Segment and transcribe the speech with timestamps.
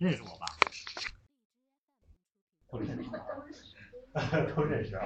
[0.00, 0.46] 认识我吧？
[2.72, 3.10] 都认识，
[4.56, 5.04] 都认识啊！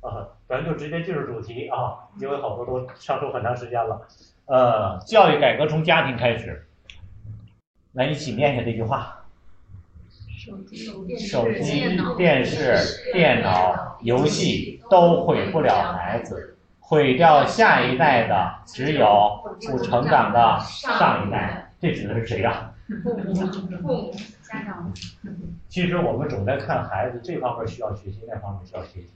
[0.00, 4.08] 啊，咱就直接进入主题啊，因为好多都上周很长时间了。
[4.46, 6.66] 呃，教育改革从家庭开始，
[7.92, 9.20] 来一起念一下这句话。
[10.36, 10.58] 手
[11.52, 19.40] 机、电视、电脑、游戏都毁不了孩子，毁掉下一代的只有
[19.70, 21.72] 不成长的上一代。
[21.80, 22.73] 这指的是谁呀？
[23.02, 24.92] 父母、父母、家长。
[25.68, 29.08] 其实我们总在看孩子这方面需要学习，那方面需要学习。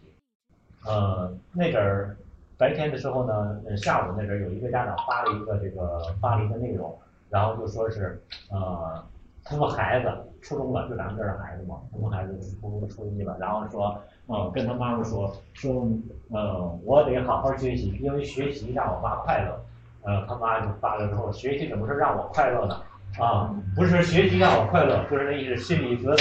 [0.87, 2.17] 呃，那阵儿
[2.57, 6.97] 白天的时候呢，下午那阵儿有一个家长发了一个这个发了一个内容，
[7.31, 9.05] 然后就说是呃。
[9.51, 10.13] 他们孩子
[10.43, 11.81] 初中了，就咱们这儿的孩子嘛。
[11.91, 15.89] 他们孩子初中初一了，然后说，嗯，跟他妈妈说，说，
[16.29, 19.59] 嗯，我得好好学习，因为学习让我妈快乐。
[20.03, 22.79] 呃，他妈就发了之后，学习怎么是让我快乐呢？
[23.19, 26.17] 啊，不是学习让我快乐，就是那意思，心里觉得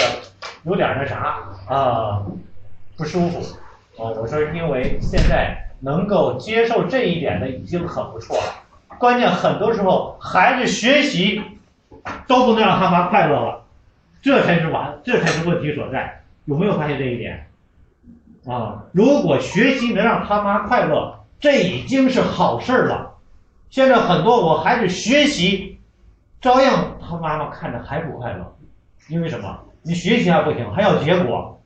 [0.63, 2.25] 有点那啥啊，
[2.95, 3.39] 不舒服。
[3.97, 8.97] 哦，我说，因为现在能够接受这一点的已经很不错了。
[8.97, 11.41] 关键很多时候孩子学习。
[12.25, 13.65] 都不能让他妈快乐了，
[14.21, 16.21] 这才是完，这才是问题所在。
[16.45, 17.49] 有没有发现这一点？
[18.45, 23.17] 啊，如果学习能让他妈快乐，这已经是好事了。
[23.69, 25.76] 现在很多我孩子学习，
[26.39, 28.57] 照样他妈妈看着还不快乐，
[29.09, 29.59] 因为什么？
[29.81, 31.61] 你学习还不行，还要结果，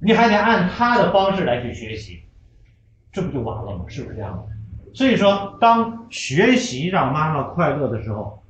[0.00, 2.22] 你还得按他的方式来去学习，
[3.12, 3.84] 这不就完了吗？
[3.88, 4.92] 是不是这样的？
[4.94, 8.42] 所以说，当学习让妈妈快乐的时候。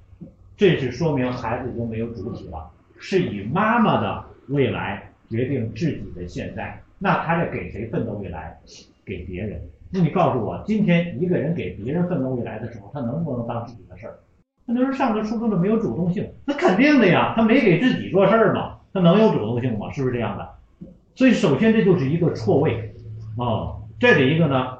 [0.59, 6.81] 这是说明孩子已经没有主体了，是以妈妈的未来决定自己的现在。
[6.99, 8.59] 那他在给谁奋斗未来？
[9.05, 9.61] 给别人。
[9.91, 14.19] 那你告诉我，今天一个人给别人奋斗未来的时候，他能不能当自己的事儿？
[14.67, 19.91] 那就是上个初中的没有主动性，那肯定的呀，他没给自己做事儿嘛，他能有主动性吗？
[19.93, 20.49] 是不是这样的？
[21.15, 22.95] 所以首先这就是一个错位
[23.39, 23.79] 啊。
[23.99, 24.79] 这是一个呢，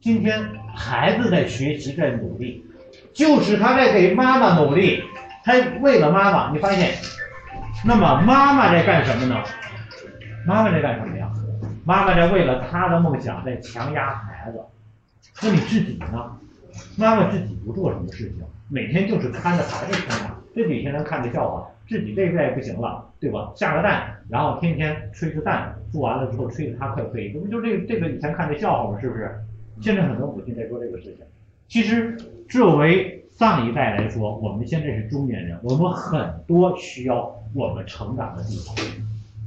[0.00, 0.42] 今天
[0.74, 2.64] 孩子在学习，在努力。
[3.12, 5.02] 就是他在给妈妈努力，
[5.44, 6.94] 他为了妈妈，你发现，
[7.84, 9.42] 那么妈妈在干什么呢？
[10.46, 11.30] 妈妈在干什么呀？
[11.84, 14.60] 妈妈在为了他的梦想在强压孩子。
[15.42, 16.38] 那你自己呢？
[16.96, 20.36] 妈妈自己不做什么事情，每天就是看着孩子成长。
[20.54, 23.52] 这几天能看着笑话，自己这一代不行了，对吧？
[23.54, 29.00] 下个蛋，然后天天吹个蛋，做完了之后吹得他快飞，这不就这这个以前看的笑话吗？
[29.00, 29.30] 是不是？
[29.80, 31.24] 现在很多母亲在做这个事情。
[31.68, 32.16] 其实，
[32.48, 38.74] 作为上一代来说，我们现在是中年人，我们很多需要我们成长的地方，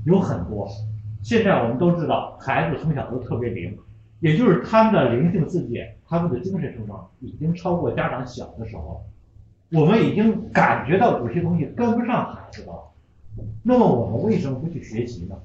[0.06, 0.70] 有很多。
[1.22, 3.78] 现在我们都知道，孩子从小都特别灵，
[4.22, 9.06] 也就是他们的灵性世界，他们的精神成长已经超过家长小的时候。
[9.74, 12.92] 我们已经感觉到有些东西跟不上孩子了。
[13.64, 15.36] 那么我们为什么不去学习呢？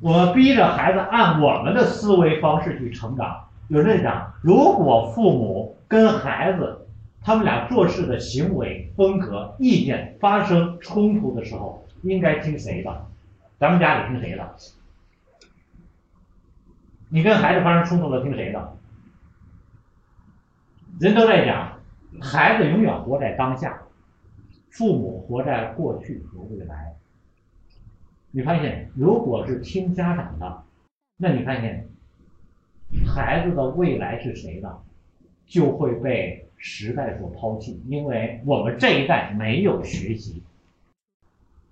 [0.00, 3.48] 我们逼着孩子按我们的思维方式去成长。
[3.68, 6.86] 有人讲，如果父母跟孩子
[7.22, 13.06] 他们俩做事的行为风格、意见发生冲突的时候，应该听谁的？
[13.58, 14.54] 咱们家里听谁的？
[17.08, 18.76] 你跟孩子发生冲突了，听谁的？
[21.00, 21.75] 人都在讲，
[22.20, 23.82] 孩子永远活在当下，
[24.70, 26.94] 父母活在过去和未来。
[28.30, 30.62] 你发现，如果是听家长的，
[31.16, 31.86] 那你发现。
[33.04, 34.78] 孩子的未来是谁的，
[35.44, 40.40] 就会被时代所抛弃，因为我们这一代没有学习，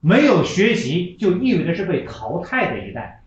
[0.01, 3.23] 没有学习就意味着是被淘汰的一代。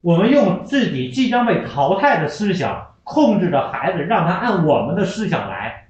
[0.00, 5.83] 我们用自己即将被淘汰的思想控制着孩子，让他按我们的思想来，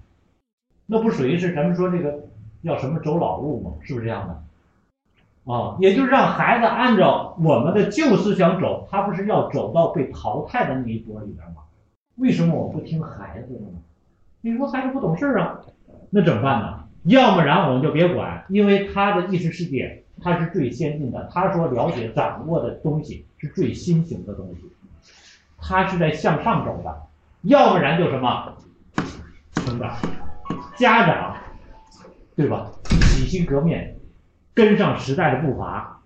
[0.86, 2.20] 那不属于是咱们说这个
[2.62, 3.72] 叫什么走老路吗？
[3.82, 5.52] 是不是这样的？
[5.52, 11.62] 啊，也就是让孩子按照我们的旧思想走，他不是要走到被淘汰的那一波里边吗？
[12.16, 13.78] 为什么我不听孩子的呢？
[14.40, 15.60] 你说孩子不懂事啊，
[16.10, 16.84] 那怎么办呢？
[17.04, 24.72] 要么然我们就别管，因为他的意识世界他是最先进的，他所了解掌握的东西是最新型的东西，
[25.58, 27.02] 他是在向上走的。
[27.42, 28.54] 要不然就什么
[29.56, 29.94] 成长，
[30.84, 31.34] 家长，
[32.36, 32.70] 对吧？
[32.84, 33.96] 洗心革面。
[34.52, 36.02] 跟上时代的步伐，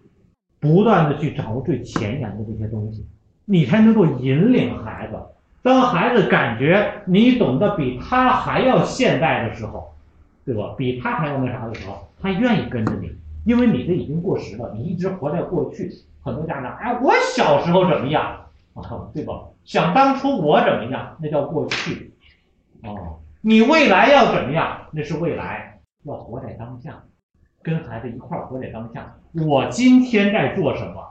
[0.60, 3.04] 不断的去掌握最前沿的这些东西，
[3.44, 5.18] 你才能够引领孩子。
[5.62, 9.92] 当孩子感觉你懂得比他还要现代的时候，
[10.46, 10.74] 对吧？
[10.78, 13.10] 比他还要那啥的时候，他愿意跟着你，
[13.44, 15.90] 因为你的已经过时了，你一直活在过去。
[16.22, 19.10] 很多家长，哎，我小时候怎么样啊？
[19.12, 19.42] 对吧？
[19.64, 22.12] 想当初我怎么样，那叫过去。
[22.84, 24.88] 哦，你未来要怎么样？
[24.92, 27.02] 那是未来，要活在当下。
[27.62, 29.16] 跟孩子一块儿活在当下。
[29.32, 31.02] 我今天在做什么？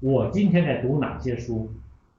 [0.00, 1.70] 我今天在读哪些书？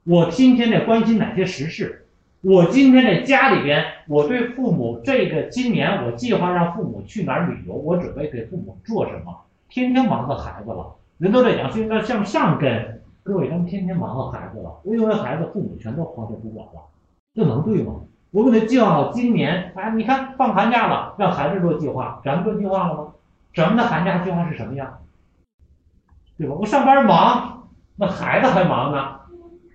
[0.03, 2.06] 我今天在关心哪些时事？
[2.41, 9.36] 我今天在家里边，我对父母这个今年我计划让父母去哪儿旅游，我准备给父母做什么？
[9.68, 13.01] 天天忙着孩子了，人都在讲是应该向上跟。
[13.24, 16.83] 各位，咱们天天忙活孩子了，因为孩子，父母全都抛下不管了，
[17.33, 17.95] 这能对吗？
[18.33, 23.13] 我给他计划好今年，哎，你看放寒假了，让孩子做计划，咱们做计划了吗？
[23.53, 25.01] 咱们的寒假计划是什么样？
[26.35, 26.56] 对吧？
[26.56, 29.19] 我上班忙，那孩子还忙呢，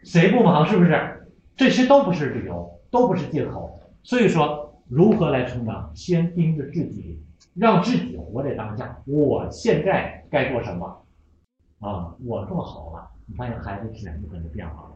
[0.03, 0.67] 谁不忙？
[0.67, 1.31] 是不是？
[1.57, 3.79] 这些都不是理由，都不是借口。
[4.03, 5.93] 所以说，如何来成长？
[5.95, 7.23] 先盯着自己，
[7.55, 8.99] 让自己活在当下。
[9.07, 11.05] 我现在该做什么？
[11.79, 13.09] 啊，我做好了。
[13.27, 14.91] 你发现孩子自然就跟着变化了。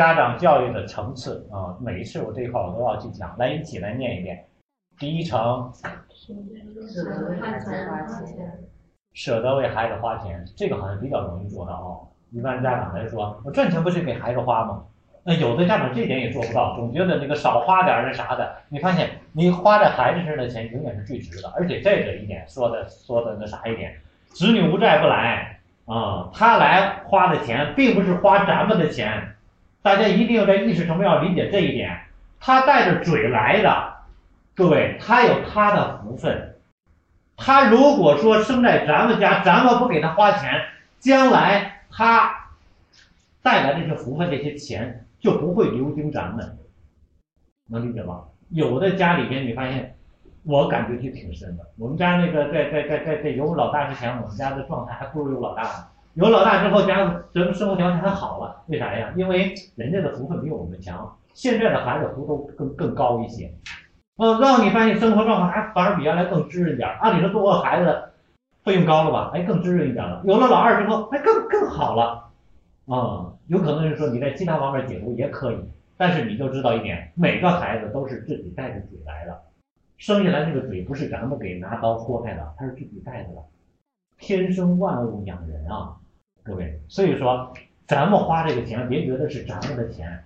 [0.00, 4.42] 家长教育的层次啊，每一次我这一块我都要去讲，来一起来念一遍。
[4.98, 8.58] 第一层，舍得为孩子花钱，
[9.12, 12.08] 舍得为孩子花钱，这个好像比较容易做到哦。
[12.30, 14.82] 一般家长来说，我赚钱不是给孩子花吗？
[15.22, 18.54] 那有的家长这点也做不到，总觉得那个少花点那啥的。
[18.70, 23.94] 你发现你花在孩子身上的钱永远是最值的，而且再者一点说的说的那啥一点，
[24.28, 25.58] 子女无债不来。
[25.84, 29.34] 啊，他来花的钱并不是花咱们的钱，
[29.82, 32.00] 大家一定要在意识层面要理解这一点。
[32.38, 33.94] 他带着嘴来的，
[34.54, 36.56] 各位，他有他的福分。
[37.36, 40.50] 他如果说生在咱们家，咱们不给他花钱，
[40.98, 42.48] 将来他
[43.42, 46.58] 带来这些福分，这些钱就不会流经咱们，
[47.68, 48.24] 能理解吗？
[48.50, 49.94] 有的家里边，你发现。
[50.42, 51.66] 我感觉就挺深的。
[51.76, 55.86] 我们家那个在在在在在有老大之前，我们家的状态还不如有老大呢。
[56.14, 59.12] 有老大之后，家生生活条件还好了，为啥呀？
[59.16, 61.16] 因为人家的福分比我们强。
[61.32, 63.54] 现在的孩子福都更更高一些，
[64.18, 66.88] 嗯，让你发现生活状况还反而比原来更滋润点。
[67.00, 68.10] 按理说多个孩子
[68.64, 69.30] 费用高了吧？
[69.32, 70.20] 哎，更滋润一点了。
[70.24, 72.28] 有了老二之后，哎，更更好了。
[72.86, 75.58] 嗯，有可能是说你在其他方面解读也可以，
[75.96, 79.40] 但是你就知道一点，每个孩子都是自己带着嘴来的。
[79.96, 83.42] 生下来那个嘴不是咱们给拿刀豁开的，他是自己带着的。
[84.18, 85.96] 天生万物养人啊，
[86.50, 87.54] 各位，所以说
[87.86, 90.20] 咱们花这个钱，别觉得是咱们的钱，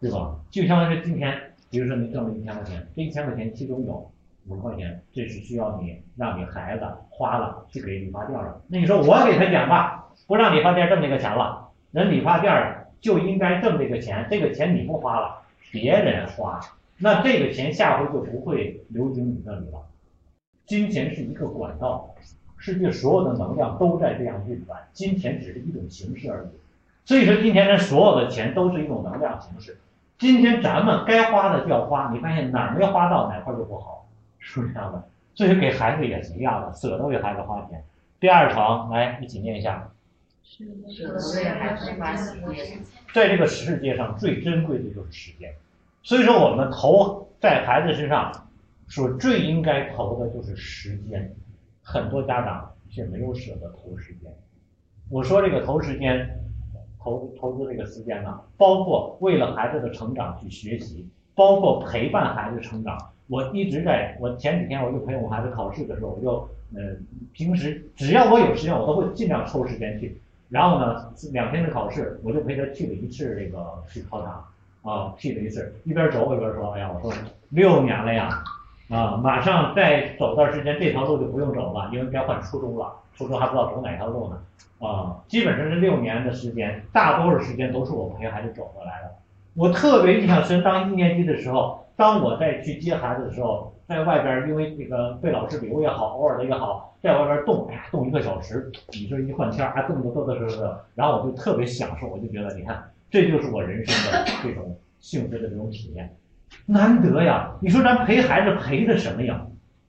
[0.00, 0.36] 对吧？
[0.50, 4.10] 就像是今天，比如说你挣了一千块钱，这一千块钱其中有
[4.48, 8.60] 五十块钱，这是需要你让你孩子花了去给理发店了。
[8.66, 16.58] 那你说我给他讲吧，不让理发店挣这个钱了，人理发店就应该挣这个钱，这个钱你不花了，别人花。
[16.98, 19.86] 那这个钱下回就不会流经你那里了。
[20.66, 22.12] 金钱是一个管道，
[22.62, 26.48] 世界所有的能量都在这样运转，金钱只是一种形式而已。
[27.04, 29.76] 所以说，今天的所有的钱都是一种能量形式。
[30.16, 34.06] 今天咱们该花的就要花，你发现哪儿没花到哪块就不好，
[34.38, 35.02] 是不是这样的？
[35.34, 37.82] 所以给孩子也是一样的，舍得为孩子花钱。
[38.20, 39.90] 第二层，来一起念一下。
[40.44, 40.64] 舍
[41.08, 42.78] 得为孩子花时间。
[43.12, 45.52] 在这个世界上最珍贵的就是时间。
[46.04, 48.46] 所以说，我们投在孩子身上，
[48.86, 51.34] 所最应该投的就是时间。
[51.82, 54.32] 很多家长却没有舍得投时间。
[55.10, 56.40] 我说这个投时间，
[56.98, 62.96] 投投资这个时间呢，包括为了孩子的成长去学习，包括陪伴孩子成长。
[63.28, 66.96] 我一直在，我前几天我就陪我孩子考试的时候，我就呃，
[67.32, 70.20] 平时只要我有时间，我都会尽量抽时间去。
[70.48, 74.44] 然后呢，两天的考试，我就陪他去了一次这个去考场。
[74.82, 77.12] 啊，去了一次，一边走一边说：“哎呀，我说
[77.50, 78.42] 六年了呀，
[78.88, 84.38] 啊，马上再走段时间，这条路就不用走了，因为该换初中了，初中还不知道走哪条路呢。
[84.86, 89.10] 啊，基本上是六年的时间，大多数时间都是我陪孩子走过来的。
[89.54, 106.16] 我特别印象深，当一年级的时候，当我在去接孩子的时候，在外边因为这个被老师留也好，偶尔的也好，在外边动，哎呀，动一个小时，你说一换天儿，还动动动动动动，然后我就特别享受，我就觉得，你看。”这就是我人生的这种幸福的这种体验，
[106.66, 107.50] 难得呀！
[107.60, 109.46] 你说咱陪孩子陪的什么呀？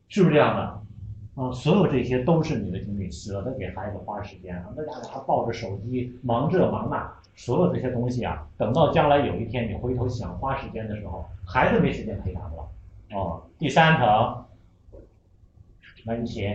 [0.08, 1.42] 是不是这样的？
[1.42, 12.70] 啊，所有这些都是你的经历，舍得给孩子花时间啊，那家伙还抱着手机忙这忙那，所有这些东西啊，等到将来有一天你回头想花时间的时候，孩子没时间陪他们了。
[13.16, 14.46] 哦，第三层，
[16.06, 16.48] 来一起。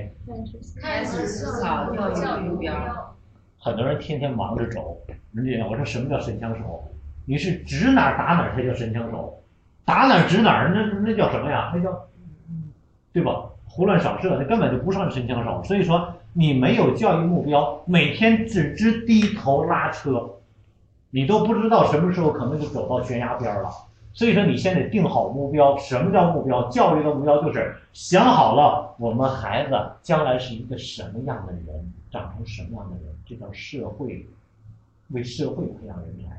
[0.81, 3.17] 开始思考教育目标。
[3.59, 4.97] 很多人天天忙着走，
[5.33, 6.85] 人家我说什么叫神枪手？
[7.25, 9.43] 你是指哪打哪才叫神枪手，
[9.89, 11.73] 打哪指哪儿那那叫什么呀？
[11.75, 12.07] 那叫，
[13.11, 13.47] 对吧？
[13.65, 15.65] 胡乱扫射，那根本就不算神枪手。
[15.65, 20.29] 所以说你没有教育目标，每天只知低头拉车，
[21.09, 23.71] 你都不知道什么时候可能就走到悬崖边了。
[24.13, 25.75] 所以说你先得定好目标。
[25.79, 26.69] 什么叫目标？
[26.69, 34.27] 教育的目标就是想好了，我们孩子将来是一个什么样的人，长成什么样的人，这叫社会，
[35.13, 36.37] 为社会培养人才。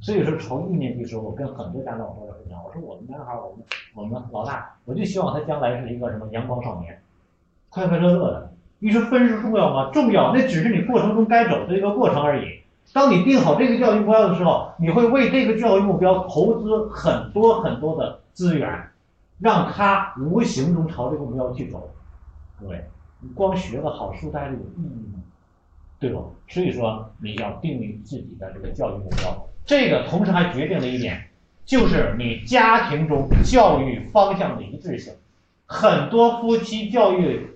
[0.00, 3.64] 所以说，从一年级时候，我跟很多家长都在分享，我说我们男孩，我们
[3.94, 7.00] 我们老大，我就希望他将来是一个什么阳光少年，
[7.68, 8.52] 快快乐乐的。
[8.78, 9.90] 你说分数重要吗？
[9.92, 12.60] 重要，那只是你过程中该走的一个过程而已。
[12.92, 18.70] 当你定好这个教育目标的时候，你会为这个教育目标投资很多很多的资源，
[19.40, 21.90] 让他无形中朝这个目标去走。
[22.60, 22.84] 各位，
[23.20, 25.17] 你光学个好书呆着有意义吗？
[26.00, 26.20] 对吧？
[26.48, 29.48] 所以说你要定立自己的这个教育目标。
[29.66, 31.28] 这个同时还决定了一点，
[31.64, 35.12] 就是你家庭中教育方向的一致性。
[35.66, 37.46] 很多夫妻教育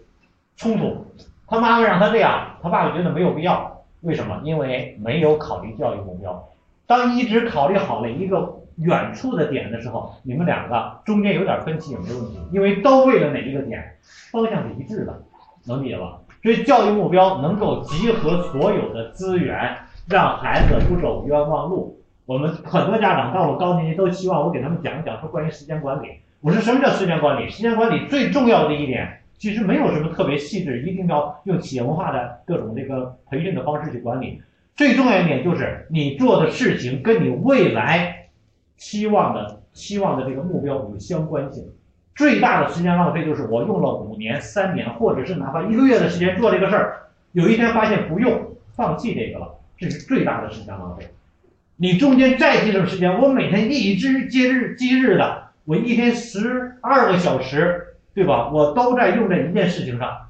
[0.57, 1.07] 冲突，
[1.47, 3.85] 他妈妈让他这样，他爸爸觉得没有必要。
[4.01, 4.41] 为什么？
[4.45, 6.49] 因为没有考虑教育目标。
[6.87, 13.97] 当你只考虑好了一个远处的点的时候，你们两个中间有点分歧也没问题，因为都为了哪一个点，
[14.31, 15.23] 方向是一致的，
[15.65, 16.19] 能理解吧？
[16.43, 22.01] 所以教育目标能够集合所有的资源，让孩子不走冤枉路。
[22.27, 26.09] 我们很多家长到了高年级都希望我给他们讲一讲说关于时间管理。
[26.41, 27.49] 我说什么叫时间管理？
[27.49, 34.43] 时间管理最重要的一点，其实没有什么特别细致，一定要用企业文化的各种这个培训的方式去管理。
[34.75, 38.29] 最重要一点就是你做的事情跟你未来
[38.77, 41.65] 期望的期望的这个目标有相关性。
[42.15, 46.97] 最大的时间浪费就是我用了五年、三年，或者是哪怕一个月的时间做这个事儿，
[47.33, 51.09] 有一天发现不用，放弃这个了，这是最大的时间浪费。
[51.77, 58.51] 你中间再节省时间，我每天一直接日积日的，我一天十二个小时，对吧？
[58.53, 60.29] 我都在用在一件事情上，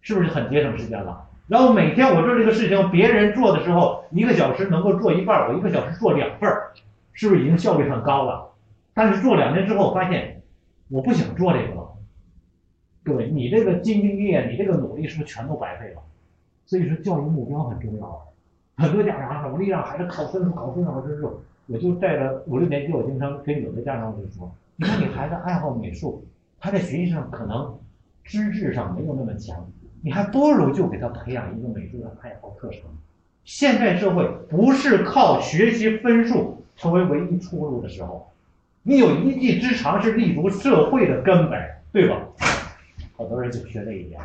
[0.00, 1.26] 是不是很节省时间了？
[1.48, 6.50] 然后每天我做这个事情，别人做的时候一个小时能够做一半，我一个小时做两份，
[7.12, 8.52] 是不是已经效率很高了？
[8.94, 10.33] 但是做两年之后发现，
[10.94, 11.92] 我不想做这个了。
[13.02, 16.00] 各位，你这个兢兢业业，你这个努力是不是全都白费了？
[16.66, 18.28] 所以说，教育目标很重要。
[18.76, 21.40] 很多家长努力让孩子考分数，考分数，考分数。
[21.66, 26.24] 我就带着五六年级，我经常跟有的家长就说：“你看你孩子爱好美术，
[26.60, 27.76] 他在学习上可能
[28.24, 29.68] 资质上没有那么强，
[30.00, 32.82] 你还不如就给他培养一个美术的爱好课程。
[33.42, 38.30] 现在社会不是靠学习分数成为唯一出路的时候，
[38.84, 41.60] 你有一技之长是立足社会的根本，
[41.92, 42.20] 对吧？
[43.16, 44.20] 好多人就学这一点。”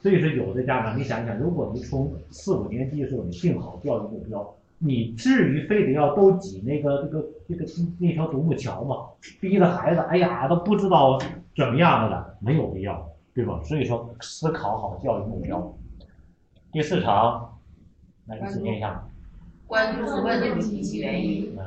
[0.00, 7.64] 所以说，有的家长，你想想，如果你从四五年级的时候你定好教育目标，你至于非得要都挤那个那个那个
[7.98, 8.96] 那条独木桥吗？
[9.40, 11.18] 逼着孩子，哎呀，都不知道
[11.56, 13.60] 怎么样了，没有必要，对吧？
[13.64, 15.76] 所以说，思考好教育目标。
[16.70, 17.58] 第四场，
[18.26, 19.04] 来个字念一下。
[19.66, 21.56] 关注问题及原因。
[21.58, 21.64] 嗯，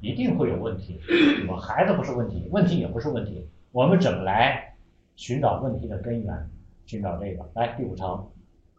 [0.00, 1.00] 一定会有问题，
[1.48, 1.56] 我？
[1.56, 4.74] 孩子不是问题，问题也不是问题，我们怎么来
[5.16, 6.50] 寻找问题的根源？
[6.84, 8.24] 寻找这个，来第五层，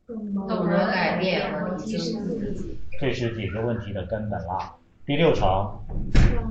[0.07, 4.77] 懂得改变和提升自己，这是解决问题的根本了。
[5.05, 5.77] 第六层，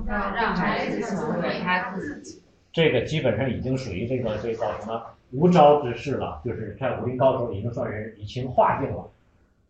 [0.07, 2.43] 让让孩子成为他自己，
[2.73, 9.11] 这个基本上已经属于这个这叫什么无招之事了，就是在武林高手已经算是以情化境了。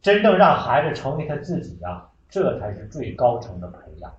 [0.02, 4.12] 真正让孩子成为他自己啊，这才是最高层的培养。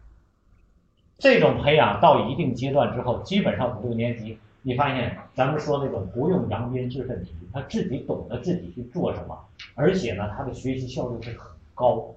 [1.17, 4.37] 这种培养到一定阶段之后，基本上五六年级。
[4.63, 9.37] 你发现咱们说那种不用扬鞭自奋题，他自己懂得自己去做什么，
[9.75, 12.13] 而且呢，他的学习效率是很高。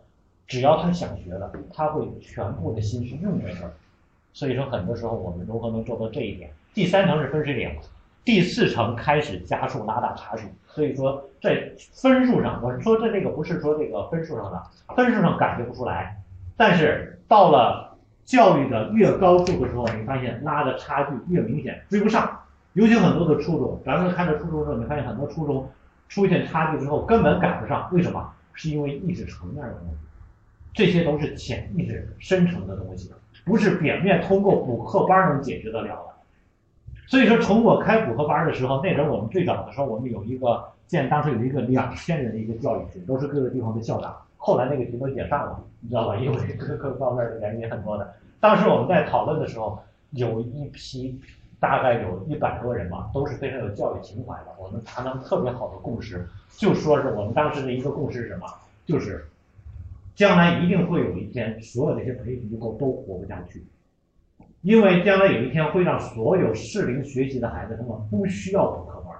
[0.48, 3.70] 只要他想学了，他会全部的心思用在这儿。
[4.32, 6.50] 所以说，很多时候我们如何能做到这一点？
[6.74, 7.70] 第三层是分水岭，
[8.24, 10.42] 第四层开始加速拉大差距。
[10.66, 14.60] 所以说，在分数上，我说的这个不是说这个分数上的，
[14.96, 16.16] 分数上感觉不出来，
[16.56, 17.89] 但是到了
[18.30, 22.38] 教育的越高处的时候，你发现拉的差距越明显，追不上。
[22.74, 25.68] 尤其很多的初中，咱们看着初中时候，你发现很多初中
[26.08, 28.32] 出现差距之后根本赶不上，为什么？
[28.52, 29.96] 是因为意识层面的东西，
[30.72, 33.12] 这些都是潜意识深层的东西，
[33.44, 36.92] 不是表面通过补课班能解决得了的。
[37.08, 44.16] 所以说，从我开补课班的时候，那阵我们最早的时候，我们有一个建，当时有一个两千人的一个教育群，都是各个地方的校长。
[44.36, 46.16] 后来那个群都解散了，你知道吧？
[46.16, 48.14] 因为各个方面的原因很多的。
[48.40, 51.20] 当时我们在讨论的时候，有一批。
[51.60, 54.46] 大概有一百多人吧，都是非常有教育情怀的。
[54.58, 58.46] 我们达成特别好的共识，就说是我们当时的一个共识是什么？
[58.86, 59.26] 就是
[60.14, 63.62] 将来一定会有一天，所有这些培训机构都活不下去，
[64.62, 69.14] 因为将来有一天会让所有适龄学习的孩子他们不需要补课班，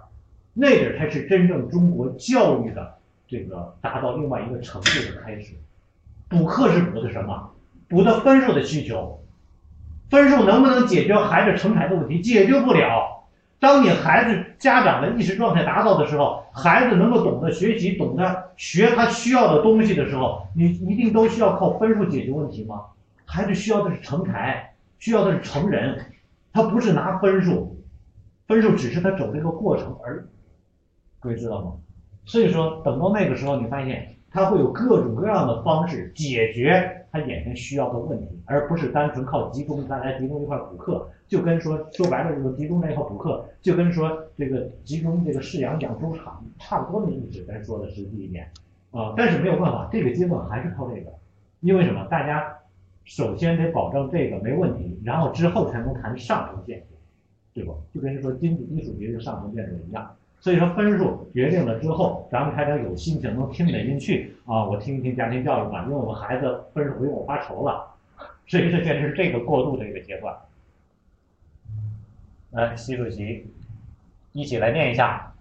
[0.54, 2.94] 那个才是真正中国教育的
[3.28, 5.52] 这个达到另外一个程度的开始。
[6.26, 7.52] 补课是补的什么？
[7.90, 9.20] 补的分数的需求。
[10.08, 12.20] 分数能不能解决孩子成才的问题？
[12.22, 13.26] 解决不了。
[13.58, 22.80] 当你孩子家长的意识状态达到的时候，孩子能够懂得学习，懂得学他需要的东西的时候，你一定都需要靠分数解决问题吗？
[23.26, 26.06] 孩子需要的是成才，需要的是成人，
[26.52, 27.76] 他不是拿分数，
[28.48, 30.26] 分数只是他走这个过程而。
[31.20, 31.72] 各位知道吗？
[32.24, 41.08] 所以说，等到那个时候，你发现他会有各种各样的方式解决他眼前需要的问题，而不是单纯靠集中大家集中一块补课。
[41.26, 47.44] 就跟说说白了，就是集中在一块补课，就跟说这个集中这个饲养养猪场差不多的意思。
[47.44, 48.50] 咱说的实际一点
[48.90, 51.12] 啊，但是没有办法，这个阶段还是靠这个，
[51.60, 52.04] 因为什么？
[52.10, 52.58] 大家
[53.04, 56.86] 首先得保证这个没问题，然后之后才能谈上层建筑，
[57.54, 57.76] 对不？
[57.94, 60.10] 就跟说经济基础决定上层建筑一样。
[60.40, 64.64] 所以说分数决定了之后，咱们才能有心情能听得进去啊！
[64.64, 67.86] 我听一听家庭教育吧，因为我们孩子分数不用我发愁了。
[68.46, 70.34] 所以这现在是这个过渡的一个阶段。
[72.52, 73.46] 来，习主席
[74.32, 75.32] 一起来念一下。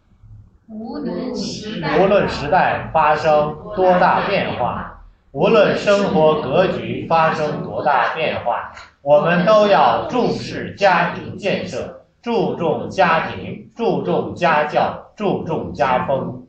[0.67, 5.01] 无论时代无论时代发生多大变化，
[5.31, 13.69] 无论生活格局发生多大变化，我们都要重视家庭建设，注重家庭。
[13.75, 16.45] 注重家教，注重家风。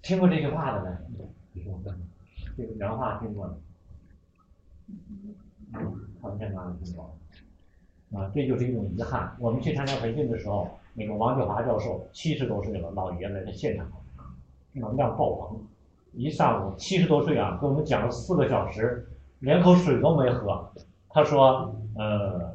[0.00, 0.98] 听过这句话的呢？
[2.56, 3.54] 这个原话听过的？
[6.20, 7.16] 他们天哪里听过？
[8.14, 9.34] 啊，这就是一种遗憾。
[9.38, 13.86] 我们去参加培训的时候，那个王俊华教授七十多岁了，老爷子在现场，
[14.72, 15.60] 能量爆棚，
[16.12, 20.72] 一上午七十多岁啊，给我们讲了四个小时，连口水都没喝。
[21.08, 22.54] 他说，呃，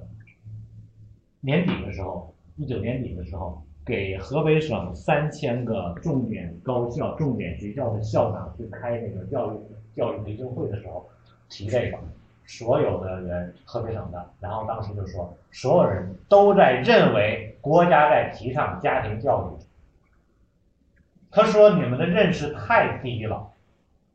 [1.48, 3.64] 年底的时候，一九年底的时候。
[3.88, 9.58] 给河北省三千个重点高校、重点学校的校长去开那个教育
[9.96, 11.08] 教育培训会的时候，
[11.48, 11.98] 提这个，
[12.46, 19.64] 所有的人，河北省的，然后当时就说，所有人都在认为国家在提倡家庭教育。
[21.32, 23.54] 他说你们的认识太低了，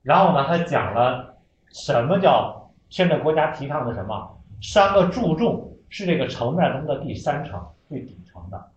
[0.03, 1.37] 然后呢，他讲了
[1.71, 8.71] 什么叫现在国家提倡的什么三个注重是这个层面中的第三层最底层的。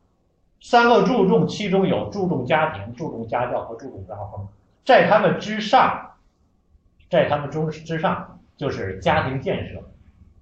[0.59, 4.45] 三个注重，其中有注重家庭、注重家教和注重家风，
[4.83, 6.11] 在他们之上，
[7.09, 9.81] 在他们中之上就是家庭建设，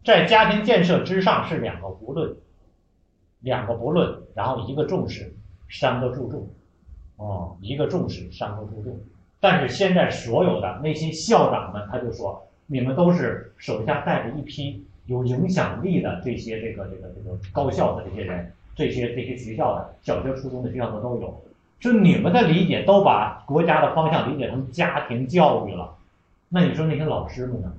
[0.04, 2.36] 在家庭建设之上是两个不论，
[3.42, 5.32] 两个不论，然后一个重视，
[5.70, 6.48] 三个注重，
[7.18, 9.00] 哦，一个重视，三个注重。
[9.40, 18.52] 但是现在所有的那些校长们，他就说，你们都是手下带着一批有影响力的这些这个这个这个高校的这些人。
[18.76, 21.44] 这些这些学校的小学、初中的学校的都有，
[21.80, 25.94] 就你们的理解都把国家的方向理解成家庭教育了，
[26.50, 27.72] 那你说那些老师们呢？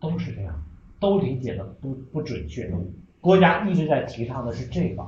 [0.00, 0.54] 都是这样，
[0.98, 2.72] 都理解的不不准确。
[3.20, 5.06] 国家一直在提倡的是这个，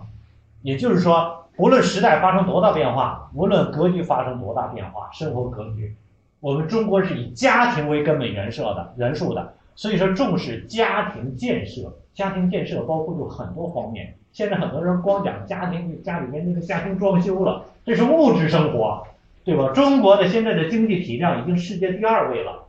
[0.61, 5.97] 也就是说，无论时代发生多大变化，无论格局发生多大变化，生活格局，
[6.41, 11.99] 我们中国是以家庭为根本元设的元素的，所以说重视家庭建设。
[12.15, 14.15] 家庭建设包括有很多方面。
[14.33, 19.07] 现在很多人光讲家庭，家里面那个家庭装修了，这是物质生活，
[19.45, 19.71] 对吧？
[19.75, 22.67] 中国的现在的经济体量已经世界第二位了，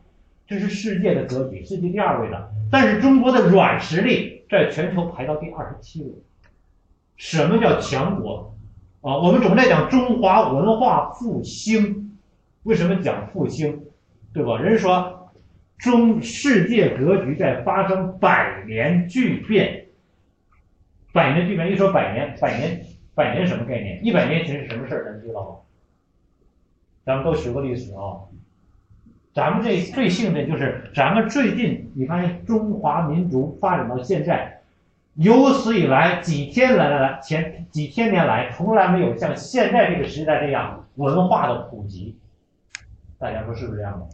[0.47, 2.49] 这是世界的格局，世界第二位了。
[2.71, 6.09] 但是中国的软实力在全球排到第二十七位。
[7.17, 8.53] 什么叫强国？
[9.01, 12.17] 啊，我们总在讲中华文化复兴，
[12.63, 13.81] 为什么讲复兴？
[14.33, 14.57] 对吧？
[14.57, 15.22] 人说
[15.83, 19.83] 中世界格局在发生百年巨变。
[21.11, 23.99] 百年巨变，一说百年，百年，百年什么概念？
[24.01, 25.03] 一百年前是什么事儿？
[25.03, 25.55] 咱知道吗？
[27.03, 28.23] 咱们都学过历史啊。
[29.33, 34.61] 咱们这最幸运的就是，咱们最近你发现中华民族发展到现在，
[35.15, 42.17] 有史以来几千来来来前几千年来，从来没有像现在这个时代这样文化的普及。
[43.19, 44.07] 大家说是不是这样的？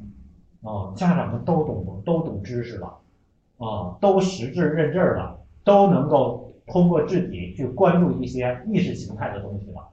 [0.64, 2.98] 啊，家长们都懂，都懂知识了，
[3.58, 6.46] 啊，都识字认字了，都能够。
[6.72, 9.90] 通过自己去关注一些意识形态的东西了，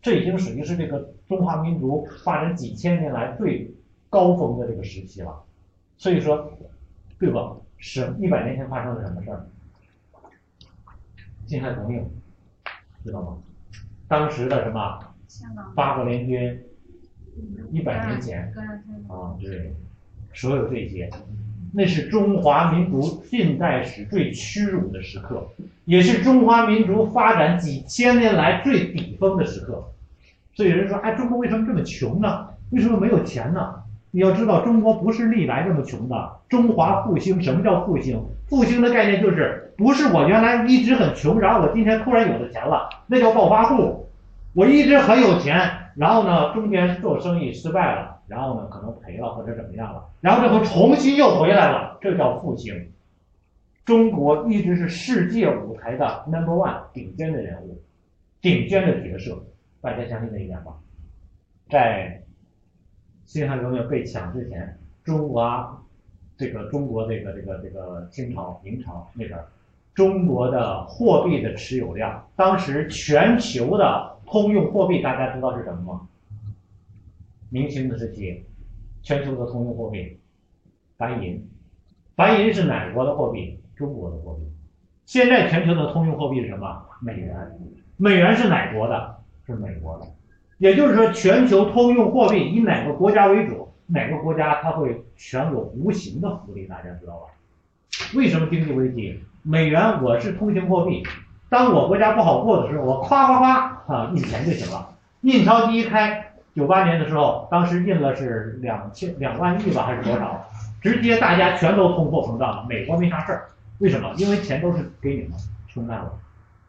[0.00, 3.70] 这已经属于是这个中华民族发展几千年来最
[4.08, 5.42] 高峰的这个时期了。
[5.98, 6.50] 所以说，
[7.18, 7.54] 对吧？
[7.76, 9.46] 是一百年前发生了什么事儿？
[11.44, 12.10] 辛亥革命，
[13.04, 13.36] 知道吗？
[14.08, 14.98] 当时的什么？
[15.74, 16.58] 八国联军，
[17.70, 18.50] 一百年前
[19.08, 19.74] 啊，对，
[20.34, 21.08] 所有这些。
[21.72, 25.48] 那是中华民族近代史最屈辱的时刻，
[25.86, 29.82] 也是中华民族发展几千年来最顶峰的时刻。
[30.54, 32.46] 所以有人说：“哎，中国为什么这么穷呢？
[32.70, 33.74] 为什么没有钱呢？
[34.12, 36.30] 你要知道，中国不是历来这么穷的。
[36.48, 38.24] 中华复兴，什么叫复兴？
[38.46, 44.08] 复兴的概念就是，不是我原来一直很穷，然后我今天突然有了钱了，那叫暴发户。
[44.52, 52.90] 我一直很有钱，然后呢，中间做生意失败了，然后呢，可能赔了或者怎么样了，然后这回重新又回来了，这叫复兴。
[53.84, 57.78] 中国一直是世界舞台的 number one 顶尖的人物，
[58.40, 59.44] 顶尖的角色，
[59.82, 60.72] 大家相信这一点吧？
[61.68, 62.22] 在
[63.26, 65.84] 辛亥革命被抢之前，中国
[66.38, 69.38] 这个中国这个这个这个清朝明朝那边，
[69.92, 76.08] 中国的货币的持有量，当时全球的通用货币大家知道是什么吗？
[77.54, 78.42] 明清的时期，
[79.00, 80.18] 全球的通用货币
[80.96, 81.48] 白银，
[82.16, 83.60] 白银是哪国的货币？
[83.76, 84.40] 中国的货币。
[85.06, 86.84] 现在全球的通用货币是什么？
[87.00, 87.32] 美元。
[87.96, 89.18] 美元是哪国的？
[89.46, 90.06] 是美国的。
[90.58, 97.26] 也就是说，全球通用货币以哪个国家为主，哪个国家它会享有无形的福利，大家知道吧？
[98.16, 99.22] 为什么经济危机？
[99.44, 101.04] 美元我是通行货币，
[101.48, 104.90] 当我国家不好过的时候，我夸夸夸啊印钱就行了。
[105.20, 106.23] 印钞机一开，
[106.54, 110.48] 九八年的时候，当时印了是两千两万亿吧，还是多少？
[110.80, 113.48] 直接大家全都通货膨胀了，美国没啥事儿。
[113.78, 114.12] 为什么？
[114.18, 115.32] 因为钱都是给你们
[115.66, 116.12] 出卖了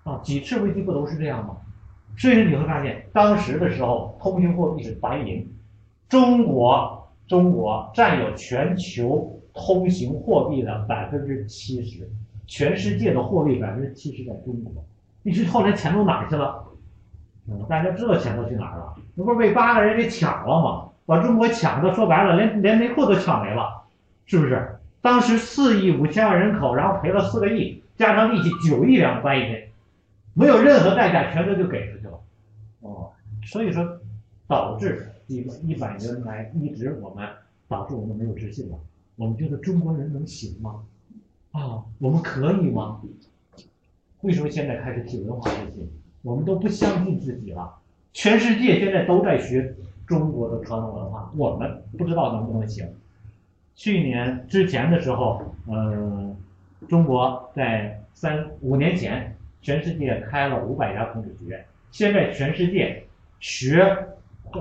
[0.04, 0.20] 啊！
[0.24, 1.56] 几次危机不都是这样吗？
[2.18, 5.48] 所以你会发现，当时的时候，通行货币是白银，
[6.10, 12.10] 中国中国占有全球通行货币的百分之七十，
[12.48, 14.74] 全世界的货币百分之七十在中国。
[15.22, 16.65] 你说后来钱都哪去了？
[17.70, 18.96] 大家知道钱都去哪儿了？
[19.14, 20.90] 那不是被八个人给抢了吗？
[21.06, 23.84] 把中国抢的，说白了，连连内裤都抢没了，
[24.26, 24.78] 是不是？
[25.02, 29.68] 当时四亿五千万人口，然后赔了四个亿，加上利息九亿两白银，
[30.34, 32.20] 没有任何代价，全都就给出去了。
[32.80, 33.12] 哦，
[33.44, 34.00] 所以说
[34.48, 37.28] 导致一一百年来一直我们
[37.68, 38.78] 导致我们没有自信了。
[39.16, 40.82] 我们觉得中国人能行吗？
[41.52, 43.00] 啊，我们可以吗？
[44.22, 45.88] 为什么现在开始提文化自信？
[46.26, 47.76] 我们都不相信自己了。
[48.12, 49.76] 全世界现在都在学
[50.08, 52.88] 中国的传统文化，我们不知道能不能行。
[53.76, 56.36] 去年之前的时候，嗯、
[56.90, 61.64] 中国在三五年前，全世界开了五百家孔子学院。
[61.92, 63.04] 现在全世界
[63.40, 64.08] 学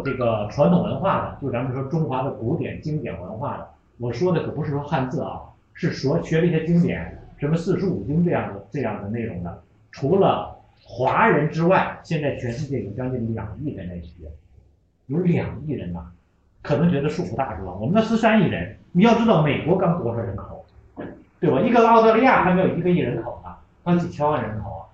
[0.04, 5.40] 这个传统文化的，就咱们说中华的古典经典文化的，我说的可不是说汉字啊，
[5.72, 9.62] 是说学这些经典，什么四书五经这样的这样的内容的。
[9.92, 10.53] 除了
[10.86, 14.30] 华人之外，现在全世界有将近两亿人在学，
[15.06, 16.12] 有两亿人呐、
[16.62, 17.72] 可能觉得数不大是吧？
[17.72, 20.64] 我们那十三亿人，你要知道美国刚多少人口，
[21.40, 21.60] 对吧？
[21.60, 23.50] 一个澳大利亚还没有一个亿人口呢，
[23.82, 24.84] 刚几千万人口啊，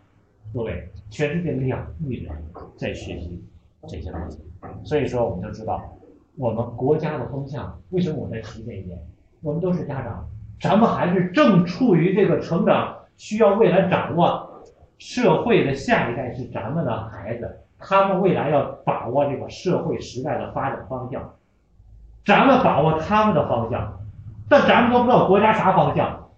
[0.54, 2.32] 各位，全世界两亿人
[2.76, 3.44] 在学习
[3.88, 4.38] 这些东西，
[4.84, 5.96] 所以说我们就知道
[6.36, 7.78] 我们国家的风向。
[7.90, 8.98] 为什么我在提这一点？
[9.42, 10.28] 我们都是家长，
[10.60, 14.49] 咱们还是正处于这个成长，需要未来掌握
[15.00, 21.34] 社会的下一代是咱们的孩子，他们未来要把握这个社会时代的发展方向。
[22.24, 23.98] 咱们把握他们的方向，
[24.46, 26.28] 但咱们都不知道国家啥方向，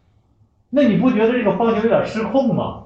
[0.70, 2.85] 那你不觉得这个方向有点失控吗？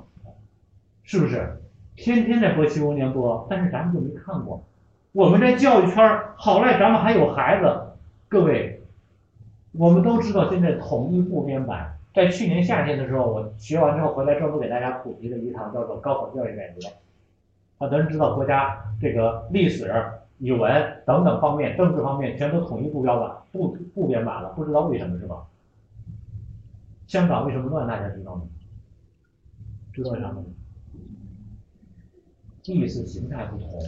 [1.04, 1.60] 是不是？
[1.94, 4.64] 天天在播新闻联播，但是咱们就没看过。
[5.12, 7.92] 我们在教育圈，好赖咱们还有孩子，
[8.28, 8.82] 各位，
[9.72, 16.80] 我们都知道现在统一部编版，在去年夏天的时候，我学完之后回来专门给大家普及了一堂叫做高考教育改革。
[17.76, 19.92] 啊，咱知道国家这个历史、
[20.38, 25.46] 语文等等方面、政治方面全都统一部标版、不不编版了，不知道为什么是吧？
[27.06, 27.86] 香港为什么乱？
[27.86, 28.44] 大家知道吗？
[29.92, 30.42] 知道为啥吗？
[32.64, 33.78] 意识形态不同，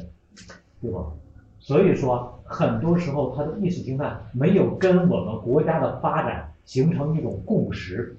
[0.83, 1.01] 对吧？
[1.61, 8.16] 所以说，很多时候他的意识形态没有跟我们国家的发展形成一种共识，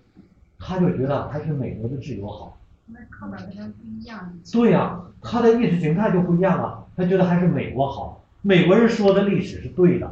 [0.60, 2.58] 他就觉得还是美国的自由好。
[2.86, 4.34] 那看法跟咱不一样。
[4.52, 10.08] 对呀、他的意识形态就不一样了，他觉得还是美国好，美国人说的历史是对的，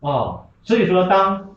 [0.00, 1.56] 啊，所以说当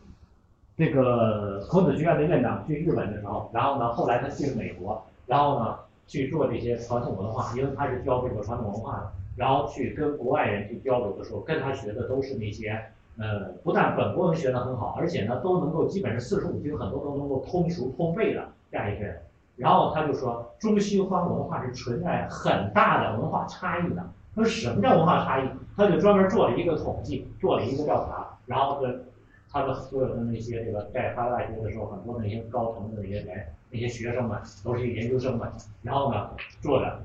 [0.76, 12.84] 这个孔子学院的院长去日本的时候，然后呢，后来他去了美国，然后呢去做这些传统文化，因为他是教这个传统文化的，然后去跟国外人去交流的时候，跟他学的都是那些。
[13.16, 19.22] 呃，不但本国文学得很好，而且呢，都能够基本上四书五经很多都能够通熟通背的这样一个人。
[19.56, 24.04] 然后他就说，中西方文化是存在很大的文化差异的。
[24.34, 25.48] 他说什么叫文化差异？
[25.76, 29.04] 他就专门做了一个统计，做了一个调查，然后跟
[29.52, 35.48] 他的所有的那些这个在哈佛大学的时候，很多那些高层的那些人，那些学生们都是研究生们，
[35.82, 37.00] 然后呢做的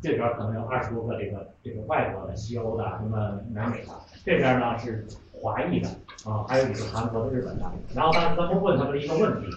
[0.00, 3.88] 这边可能有二十多个这个这个外国的、西欧的、什么南美的，
[4.24, 5.88] 这边呢是华裔的
[6.24, 7.70] 啊，还有你是韩国的、日本的。
[7.94, 9.48] 然后当时他们问他们一个问题，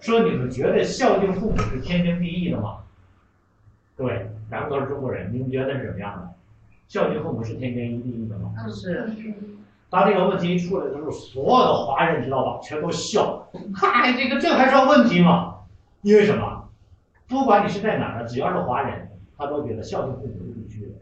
[0.00, 2.78] 说你们觉得孝敬父母是天经地义的吗？
[3.96, 6.30] 对，咱们都是中国人，你们觉得是什么样的？
[6.88, 8.52] 孝敬父母是天经地义的吗？
[8.68, 9.08] 是，
[9.88, 13.48] 当这个问题一出来的时候，所有的华人知道吧，全都笑。
[13.72, 15.60] 嗨，这个这还算问题吗？
[16.02, 16.68] 因为什么？
[17.28, 20.92] 不管你是在哪儿的，只要是华人，他都觉得孝敬父母是必须的，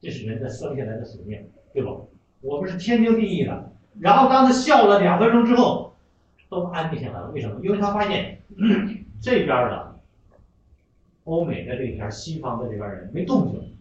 [0.00, 1.92] 这是人的生下来的使命，对吧？
[2.40, 3.72] 我们是天经地义的。
[4.00, 5.96] 然后当他笑了两分钟之后，
[6.48, 7.30] 都安静下来了。
[7.34, 7.60] 为什么？
[7.62, 8.40] 因为他发现
[9.20, 9.98] 这边的
[11.24, 13.76] 欧美的这边、西方的这边人没动静，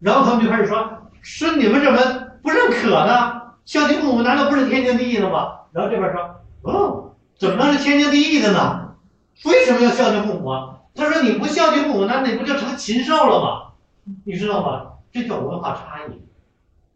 [0.00, 1.98] 然后他们就开始说：“是你们怎么
[2.42, 3.54] 不认可呢？
[3.64, 8.94] 孝敬父母难道不是天经地义的吗？”然后这边说：“哦，怎么能是天经地义的呢？
[9.44, 13.72] 为什么要孝敬父母啊？”他说：“你不孝敬父母，那你不就成禽兽了吗？
[14.24, 14.92] 你知道吗？
[15.12, 16.20] 这叫文化差异。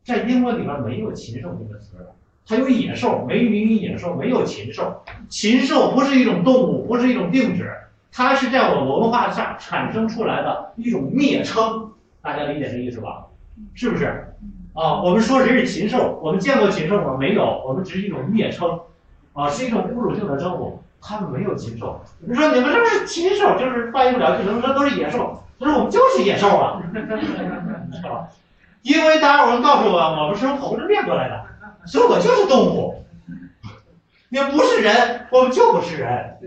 [0.02, 2.08] 在英文里边没有禽兽这个词儿，
[2.46, 5.02] 它有野兽，没名于野兽，没有禽兽。
[5.28, 7.70] 禽兽不是一种动物，不是一种定旨，
[8.10, 11.92] 它是在我们文化上产生出来的一种蔑称。
[12.22, 13.26] 大家理解这意思吧？
[13.74, 14.34] 是不是？
[14.72, 17.16] 啊，我们说人是禽兽，我们见过禽兽吗？
[17.18, 18.80] 没有，我们只是一种蔑称，
[19.34, 20.82] 啊，是一种侮辱性的称呼。
[21.00, 22.00] 他们没有禽兽。
[22.18, 25.42] 你说你们这是禽兽，就是翻译不了，就能说都是野兽。
[25.58, 26.82] 他说我们就是野兽啊，
[27.92, 28.28] 是吧？
[28.82, 31.44] 因为达尔文告诉我，我们是从猴子变过来的，
[31.86, 33.04] 所以我就是动物。
[34.30, 36.38] 你不是人，我们就不是人。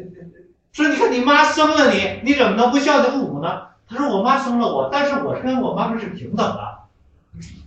[0.71, 3.67] 说你看你妈生了你，你怎么能不孝敬父母呢？
[3.87, 6.79] 他说我妈生了我，但是我跟我妈妈是平等的，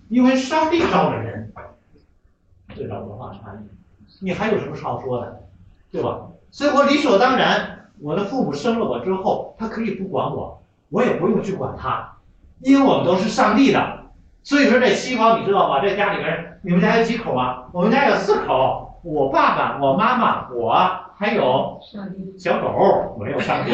[0.08, 1.52] 因为上帝造了人，
[2.74, 3.68] 这叫文化差异。
[4.20, 5.42] 你还有什么好说的，
[5.92, 6.22] 对吧？
[6.56, 12.16] 所以我理所当然，我的父母生了我之后，他可以不管我，我也不用去管他，
[12.60, 13.98] 因为我们都是上帝的。
[14.42, 15.82] 所以说在西方，你知道吗？
[15.82, 17.64] 在家里边，你们家有几口啊？
[17.72, 20.74] 我们家有四口，我爸爸、我妈妈、我
[21.18, 21.78] 还有
[22.38, 23.72] 小狗，没有上帝。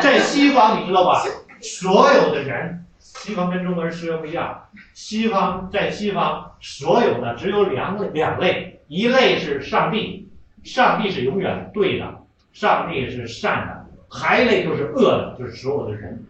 [0.00, 1.22] 在西方，你知道吧？
[1.60, 4.58] 所有的人，西方跟中国人思维不一样。
[4.94, 10.25] 西方在西方，所有的只有两类，两类，一类是上帝，
[10.66, 12.18] 上帝是永远对的，
[12.52, 16.24] 上帝是善的；还一类就是恶的，就是所有的人。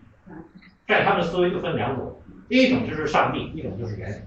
[0.86, 2.12] 在他们思维就分两种。
[2.48, 4.24] 一种就是上帝，一种就是人。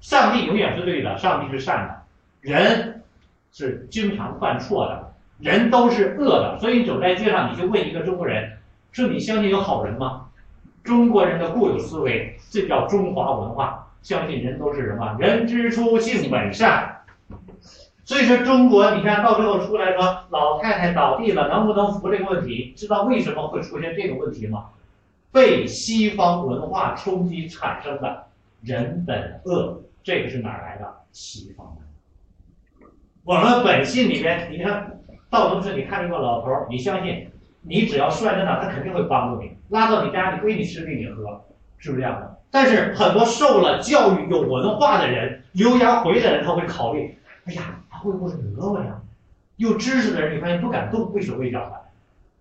[0.00, 2.02] 上帝永远是对的，上帝是善的，
[2.40, 3.02] 人
[3.52, 6.58] 是经常犯错的，人都是恶的。
[6.60, 8.58] 所以你走在街上，你就问一个中国人，
[8.90, 10.26] 说你相信有好人吗？
[10.82, 15.16] 中国人的固有思维，这叫中华文化，相信人都是什么？
[15.20, 17.01] 人之初，性本善。
[18.12, 22.74] 所以说中国，你看到最后出来说老太太倒地了，能不能扶这个问题？
[22.76, 24.66] 知道为什么会出现这个问题吗？
[25.32, 28.26] 被西方文化冲击产生的
[28.60, 30.86] 人本恶，这个是哪来的？
[31.10, 32.86] 西方的。
[33.24, 37.30] 我们本性里边，你看道德是，你看一个老头，你相信，
[37.62, 41.42] 你只要摔在那，他肯定会帮助你，拉到你家，你给你吃给你喝，
[41.78, 42.36] 是不是这样的？
[42.50, 49.00] 但是很多受了教育、有文化的人，留洋回的人，他会考虑，哎呀，他会不会讹我呀？
[49.56, 51.80] 有知识的人，你发现不敢动，畏手畏脚的。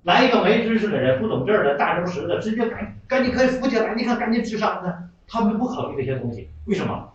[0.03, 7.09] 来一个没知识的人，不懂事儿的，大周实的，直接赶赶紧可以扶起来，你看赶紧治伤的，他们不考虑这些东西，为什么？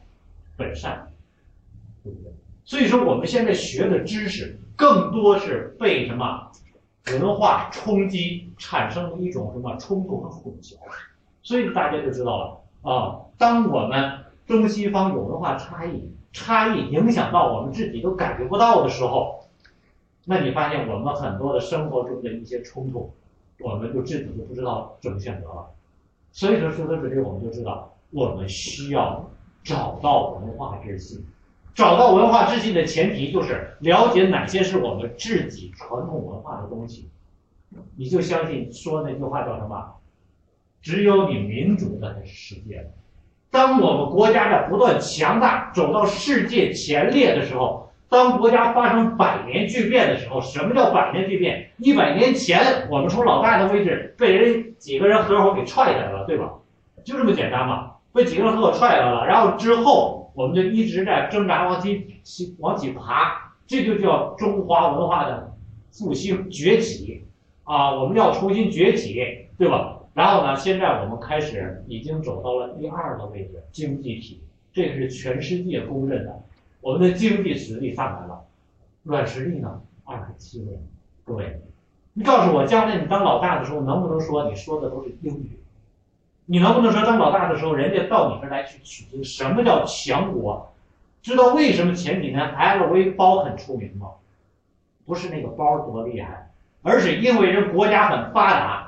[0.57, 1.09] 本善，
[2.03, 2.33] 对不对？
[2.65, 6.51] 所以说我们现在学的知识，更多是被什么
[7.13, 10.77] 文化冲击，产生了一种什么冲突和混淆，
[11.43, 12.39] 所以大家就知道
[12.83, 13.19] 了啊。
[13.37, 19.45] 当我们中西方有文化差异，差异影响到我们自己都感觉不到的时候。
[20.25, 23.13] 那你发现我们很多的生活中的一些冲突，
[23.61, 25.71] 我们就自己就不知道怎么选择了。
[26.33, 29.31] 所以说说到这里，我们就知道我们需要
[29.63, 31.25] 找到文化自信。
[31.75, 37.09] 找到文化自信的前提就是了解哪些是我们自己传统文化的东西。
[37.97, 39.93] 你就相信说那句话叫什么？
[40.83, 42.91] 只有你民族的才是世界的。
[43.51, 47.85] 当我们国家在不断强大，走到世界前列的时候。
[48.09, 51.73] 当国家发生百年巨变的时候，什么叫百年巨变？
[51.79, 56.53] 一百年前，我们从老大的位置被人几个人合伙给踹下来了，对吧？
[57.05, 59.27] 就这么简单嘛，被几个人合伙踹下来了。
[59.27, 65.53] 然后之后，我们就一直在挣扎，往起往起爬，这就叫中华文化的
[65.91, 67.25] 复兴崛起
[67.65, 67.93] 啊！
[67.93, 69.21] 我们要重新崛起，
[69.59, 69.96] 对吧？
[70.17, 74.41] 然后呢，现在我们开始已经走到了第二个位置，经济体，
[74.73, 76.43] 这是全世界公认的。
[76.81, 78.43] 我们的经济实力上来了，
[79.03, 79.83] 软实力呢？
[80.07, 80.81] 二十七位，
[81.23, 81.61] 各位，
[82.15, 85.59] 你告诉我，将来你当老大的时候，能不能说你说的都是英语？
[86.47, 89.23] 你能不能说当老大的时候，人家到你这儿来去取经？
[89.23, 90.73] 什么叫强国？
[91.21, 94.13] 知道为什么前几年 LV 包很出名吗？
[95.05, 96.49] 不是那个包多厉害，
[96.81, 98.86] 而是因为人国家很发达，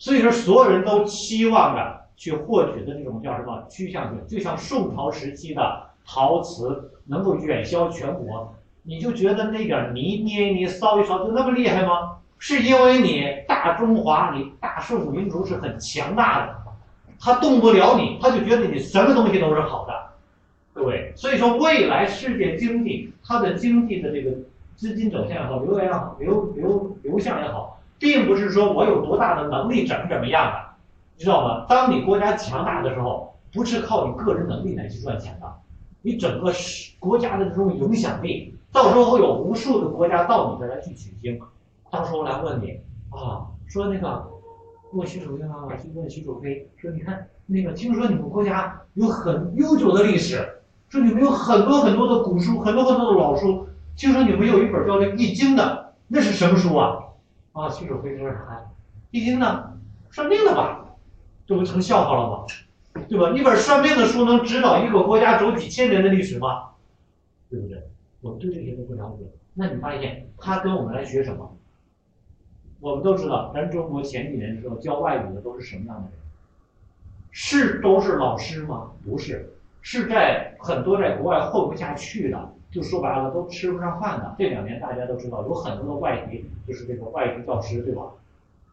[0.00, 12.16] 所以说所有人都期望着去获取的这种叫什么趋向性，就像宋朝时期的陶瓷能够远销全国，你就觉得那点泥捏一捏、烧一烧就那么厉害吗？
[12.38, 16.56] 是因为你大中华，你大宋民族是很强大的，
[17.20, 19.92] 他动不了你，他就觉得你什么东西都是好的，
[20.72, 24.30] 各位，所以说未来世界经济它的经济的这个。
[24.76, 30.58] 资金走向也好，流也好，流流流向也好，并不是说我有多大的能力怎么怎么样的，
[31.16, 31.66] 你知道吗？
[31.68, 35.46] 当你国家强大的时候，不是靠你个人能力来去赚钱的，
[36.00, 41.38] 你整个是国家的这种影响力，到时候会有无数的国家到你这来去取经，
[41.90, 44.26] 到时候来问你啊，说那个
[44.92, 53.66] 问习主席啊，去问徐楚飞，说你看那个听说你们国家有很悠久的历史，说你们有很多很多的古书，很多很多的老书。
[53.94, 56.96] 听说你们有一本叫《那易经》的，那是什么书啊？
[57.60, 58.62] 啊，新手会说啥呀？
[59.10, 59.78] 易经呢？
[60.10, 60.86] 算命的吧？
[61.46, 62.46] 这不成笑话了吗？
[63.08, 63.30] 对吧？
[63.30, 66.70] 一本算命的书能指导一个国家走几千年的历史吗？
[67.50, 67.88] 对不对？
[68.20, 69.26] 我们对这些都不了解。
[69.54, 71.56] 那你发现他跟我们来学什么？
[72.80, 76.12] 我们都知道，咱中国前几年的时候教外语的都是什么样的人？
[77.30, 78.92] 是都是老师吗？
[79.04, 82.54] 不是，是在很多在国外混不下去的。
[82.70, 84.34] 就说白了，都吃不上饭的。
[84.38, 88.02] 这两年大家都知道，有很多的外籍，就是这个外籍教师，对吧？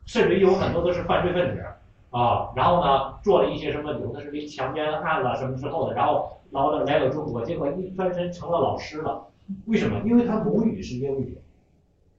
[0.06, 1.64] 甚至有很多都是犯罪分子
[2.12, 2.52] 啊。
[2.56, 9.28] 然后呢，做了一些什么，有的是被强奸案了什么之后的，然后捞到来到中国，结果一翻身成了老师了。
[9.66, 10.00] 为什么？
[10.06, 11.38] 因为他母语是英语，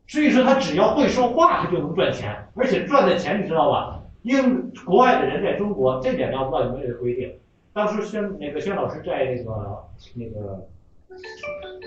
[0.06, 4.02] 所以说他只要会说话，他就能赚钱，而且赚的钱你知道吧？
[4.22, 7.38] 英国外的人在中国，这点要不知道有没有规定。
[7.72, 10.66] 当时宣那个宣老师在那个那个。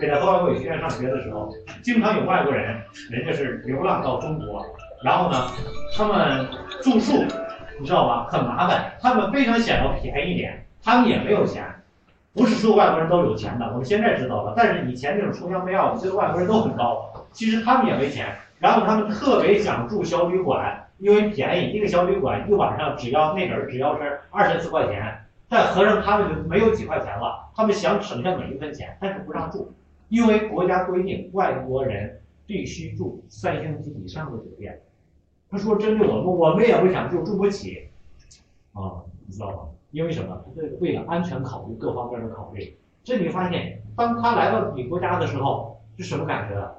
[0.02, 2.76] 北大外国语学院上学的时候，经常有外国人，
[3.12, 4.66] 人家是流浪到中国，
[5.04, 5.48] 然后呢，
[5.96, 6.48] 他们
[6.82, 7.24] 住宿，
[7.78, 11.64] 你知道吧，很麻烦，他们非常想要便宜点，他们也没有钱，
[12.34, 25.16] 不是说外国人都有钱的，我们现在知道了，但是以前那种崇洋媚外，觉得外国人都很高，其实他们也没钱，然后他们特别想住小旅馆，因为便宜，一个小旅馆一晚上只要那人只要是二十四块钱。
[25.48, 29.70] 在和尚他们就没有几块钱了，他们想省下每一分钱，但是不让住，
[30.12, 34.82] 因为国家规定外国人必须住三星级以上的酒店。
[35.50, 37.88] 他说针对我们，我们也不想住，住不起，
[38.74, 39.58] 啊，你知道吗？
[39.91, 40.43] 因为什么？
[40.54, 42.76] 这为了安全考虑，各方面的考虑。
[43.06, 46.71] 这你发现，当他来到你国家的时候，是什么感觉？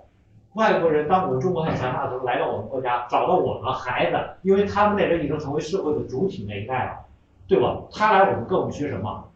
[0.53, 7.07] 外国人当我们中国很强大的时候，来到我们国家，找到我们孩子，因为他们那人已经成为社会的主体那一代了。
[7.47, 7.83] 对吧？
[7.91, 9.27] 他来我们跟我们学什么？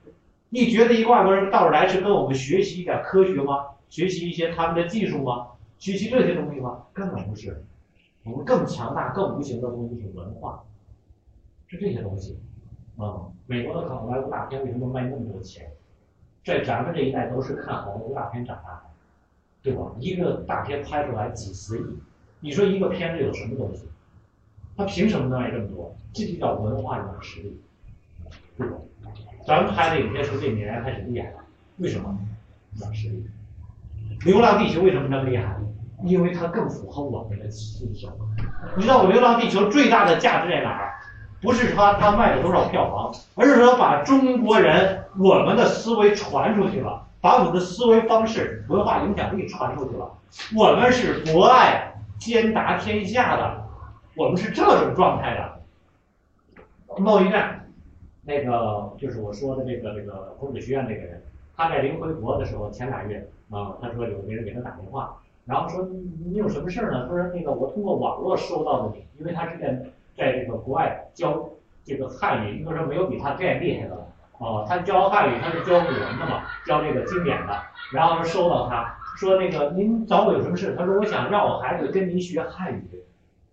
[0.51, 3.65] 你觉得一个外国人到这来是跟我们学习一点科学吗？
[3.89, 5.49] 学习一些他们的技术吗？
[5.79, 6.85] 学习这些东西吗？
[6.93, 7.63] 根本不是。
[8.25, 10.65] 我们更强大、更无形的东西是文化，
[11.69, 12.39] 是这些东西。
[12.97, 15.71] 啊，美国的好莱坞大片为什么卖那么多钱？
[16.45, 18.83] 在咱们这一代都是看好莱坞大片长大的，
[19.63, 19.93] 对吧？
[19.99, 21.99] 一个大片拍出来几十亿，
[22.41, 23.85] 你说一个片子有什么东西？
[24.77, 25.95] 他凭什么能卖这么多？
[26.13, 27.61] 这就叫文化软实力。
[28.57, 28.77] 对吧？
[29.47, 31.45] 咱们拍的影片从这几年开始厉害了，
[31.77, 32.19] 为什么？
[32.77, 33.25] 软实力。
[34.25, 35.57] 流浪地球为什么那么厉害？
[36.05, 38.11] 因为它更符合我们的心声。
[38.77, 40.93] 你知道我流浪地球最大的价值在哪儿？
[41.41, 50.11] 不是它它卖了多少票房，而是说把中国人我们的思维传出去了，把我们的思维方式、文化影响力传出去了。
[50.57, 53.65] 我们是博爱兼达天下的，
[54.17, 55.61] 我们是这种状态的。
[56.99, 57.63] 贸易战。
[58.23, 61.23] 那个就是我说的这个这个孔子学院那个人，
[61.57, 65.89] 他在临回国的时候，前俩月啊，他说有个人给他打电话，然后说
[66.25, 67.07] 你有什么事儿呢？
[67.09, 69.81] 他说那个我通过网络收到的你，因为他是在
[70.17, 71.49] 在这个国外教
[71.85, 74.07] 这个汉语，应该说没有比他更厉害的了。
[74.39, 77.57] 哦，他教汉语，他是教古文的嘛，教这个经典的。
[77.93, 80.75] 然后说收到他说那个您找我有什么事？
[80.77, 82.83] 他说我想让我孩子跟您学汉语。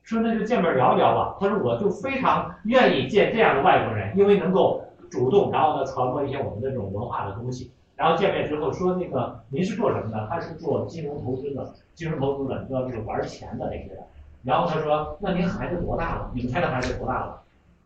[0.02, 1.38] 说那就见面聊聊吧。
[1.40, 7.72] 他说我就非常愿意见这样的外国人，因为能够主动，然后呢传播一些我们的这种文化的东西。
[7.96, 10.28] 然后见面之后说那个您是做什么的？
[10.28, 14.02] 他是做金融投资的，金融投资的，你知道就是玩钱的那些的。
[14.44, 16.32] 然后他说那您孩子多大了？
[16.34, 17.42] 你们猜他孩子多大了？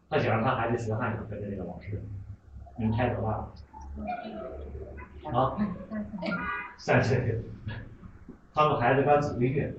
[0.10, 2.02] 他想让他孩子学汉语，跟着那个老师。
[2.78, 3.52] 你们猜多大了？
[5.38, 5.58] 啊？
[6.78, 7.42] 三岁。
[8.54, 9.74] 他们孩子刚几个月。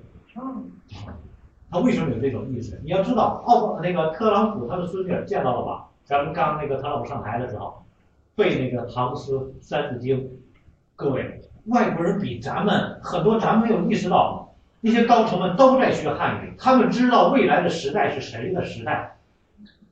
[1.71, 2.79] 他为什么有这种意识？
[2.83, 5.87] 你要知道，奥那个特朗普他的孙女见到了吧？
[6.03, 7.83] 咱们刚那个特朗普上台的时候，
[8.39, 10.29] 背那个唐诗三字经，
[10.95, 19.17] 各位外国人比咱们很多，咱们没有意识到，那些高层们都在学汉语，他们知道未来的时代是谁的时代，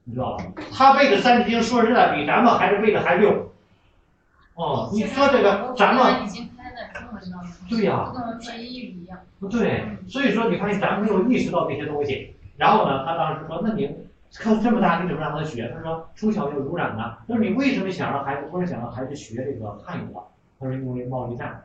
[0.06, 0.46] 你知道吧？
[0.72, 3.52] 他背的《三字经》，说实在，比咱们还是背的还溜。
[4.56, 8.14] 哦，你说这个，咱们已经开在中文当中，对呀
[9.40, 12.34] 不对，所以说你发现咱们没有意识到这些东西。
[12.56, 13.88] 然后呢，他当时说，那你
[14.40, 15.72] 看这么大，你怎么让他学？
[15.76, 17.18] 他说从小就濡染呢。
[17.28, 20.22] 他说你为什么想让孩子，不是想让孩子学这个汉语啊？
[20.60, 21.64] 他说因为贸易战，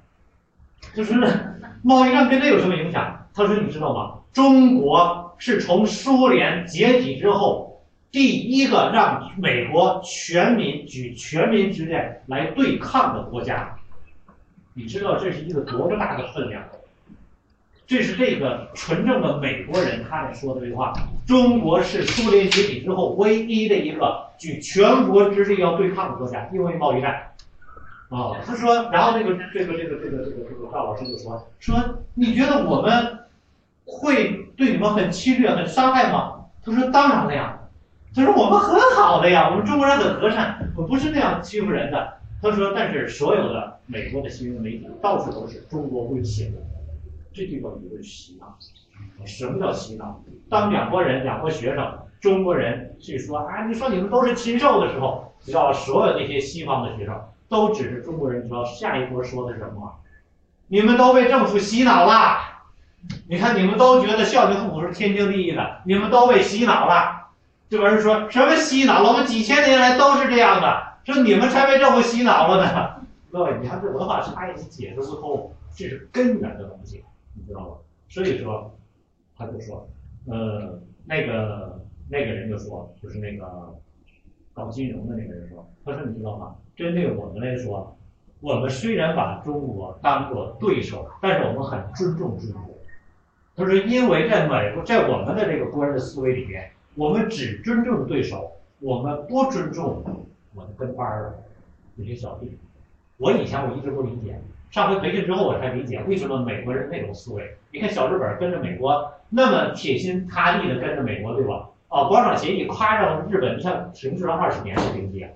[0.95, 1.15] 就是
[1.83, 3.27] 贸易战跟这有什么影响？
[3.35, 4.19] 他说你知道吗？
[4.33, 11.95] 中国是从苏联解体之后第一个让美国全民举全民之力
[12.27, 13.77] 来对抗的国家。
[14.75, 16.63] 你知道这是一个多么大的分量？
[17.87, 20.93] 这是这个纯正的美国人他在说的这句话。
[21.27, 27.29] 中国是苏联解体之后唯一的一个举全国之力要对抗的国家，因为贸易战。
[28.09, 31.77] 啊、他说，然后这个这个这个这个这个这个赵老师就说说，
[32.15, 33.21] 你觉得我们
[33.87, 36.45] 会对你们很侵略、很伤害吗？
[36.65, 37.59] 他说当然了呀。
[38.15, 42.13] 他说我们很好的呀，我们中国人很和善，我不是那样欺负人的。
[42.43, 46.53] 他说，但是所有的美国的新闻媒体到处都是中国威胁，
[47.35, 48.57] 这地方就是洗脑。
[49.25, 50.21] 什么叫洗脑？
[50.49, 59.99] 当两拨人、两拨学生，中国人去说啊，你说你们都是禽兽的时候，你知道所有那些西方的学生都指着中国人，说下一波说的什么？
[60.69, 62.39] 你们都被政府洗脑了。
[63.29, 67.31] 你看，你们都觉得孝敬父母是天经地义的，你们都被洗脑了。
[67.69, 69.11] 这帮人说什么洗脑了？
[69.11, 73.03] 我们几千年来都是这样的，说你们才被政府洗脑了呢。
[73.33, 77.03] 各位，你看这文化差异解释不通，这是根源的东西，
[77.35, 77.77] 你知道吗？
[78.09, 78.75] 所以说，
[79.37, 79.89] 他就说，
[80.27, 83.75] 呃，那个那个人就说，就是那个
[84.53, 86.55] 搞金融的那个人说，他说你知道吗？
[86.77, 87.97] 针对我们来说，
[88.41, 92.75] 我们虽然把中国当做对手，但是我们很尊重中国。
[93.55, 101.43] 他说，因为在美国，在我们的这个国人的思维里面，我们只尊重对手，我们不尊重我的跟班儿的
[101.95, 102.59] 那些小弟。
[103.19, 104.41] 我以前我一直不理解，
[104.73, 107.57] 上回培训之后我才理解为什么美国人那种思维。
[107.73, 111.69] 你看小日本跟着美国那么铁心塌地的跟着美国，对吧？
[111.91, 115.31] 哦，广场协议夸让日本，像停滞了二十年的经济啊，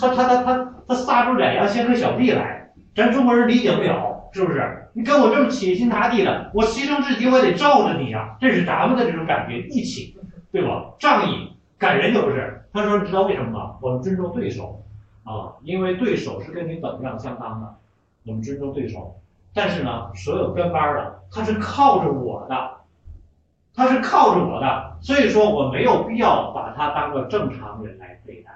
[0.00, 4.86] 他他他他他撒出宰羊先和小弟来，咱中国人理解不了，是不是？
[4.94, 10.16] 你跟我这么铁心塌地的，我牺牲自己，我得罩着你啊、这是咱们的这种感觉，义气，
[10.50, 10.94] 对吧？
[10.98, 12.56] 仗义感人就是。
[12.72, 13.74] 他说你知道为什么吗？
[13.82, 14.82] 我们尊重对手
[15.24, 17.74] 啊，因为对手是跟你等量相当的，
[18.24, 19.16] 我们尊重对手。
[19.52, 22.70] 但是呢，所有跟班儿的他是靠着我的，
[23.74, 28.50] 他是靠着我的，所以说我没有必要把他当做正常人来对待。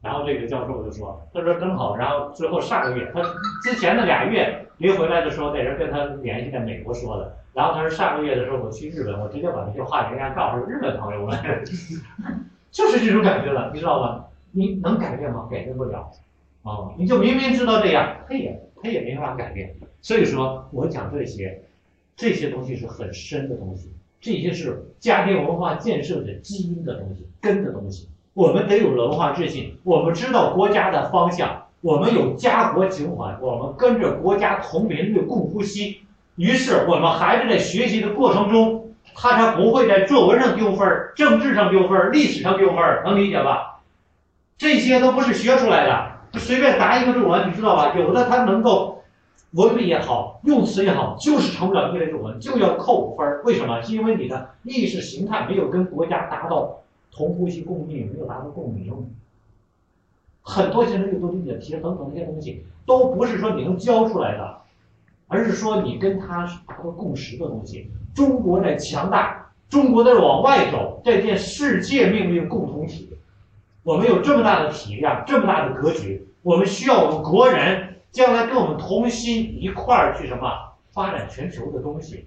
[0.00, 1.96] 然后这个教授就说，他说真好。
[1.96, 3.20] 然后最后上个月，他
[3.62, 7.36] 之前的俩月临回来的时候，那人跟他联系在美国说的。
[7.52, 11.36] 然后他说上个月的时候我去日本，我直接把这些话给人家告诉日本朋友们，
[12.70, 14.24] 就是这种感觉了，你知道吗？
[14.52, 15.48] 你能改变吗？
[15.50, 16.10] 改变不了。
[16.62, 19.74] 啊，你就明明知道这样，他也他也没法改变。
[20.02, 21.62] 所以说我讲这些，
[22.16, 23.90] 这些东西是很深的东西，
[24.20, 28.08] 这些是家庭文化建设的基因的东西，根的东西。
[28.32, 36.00] 我们得有文化自信，我们知道国家的方向，我们有家国情怀，我们跟着国家同频率共呼吸。
[36.36, 43.80] 于是我们孩子在学习的过程中，他才不会在作文上丢分，政治上丢分，历史上丢分，能理解吧？
[44.56, 47.94] 这些都不是学出来的，就随便答一个论文，你知道吧？
[47.96, 49.02] 有的他能够
[49.52, 53.42] 文笔也好，用词也好，就是成不了一类作文，就要扣五分儿。
[53.44, 53.82] 为什么？
[53.82, 58.92] 是因为你的意识形态没有跟国家达到同呼吸共命，没有达到共鸣。
[60.42, 64.58] 很多现在阅读理解题等等这些东西，都不是说你能教出来的，
[65.26, 67.90] 而是说你跟他达到共识的东西。
[68.14, 73.10] 中国在强大，中国在往外走，在建世界命运共同体。
[73.82, 80.50] 我们有这么大的体量，这么大的格局，我们需要我们国人将来跟我们同心一块儿去什么
[80.92, 82.26] 发展全球的东西。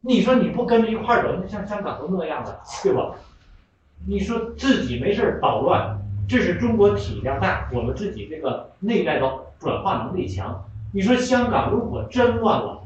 [0.00, 3.14] 你说你不跟着一块儿走，那像香港都那样的，对吧？
[4.06, 5.98] 你说自己没事儿捣乱，
[6.28, 9.28] 这是中国体量大，我们自己这个内在的
[9.58, 10.64] 转化能力强。
[10.92, 12.82] 你说香港如果真乱了，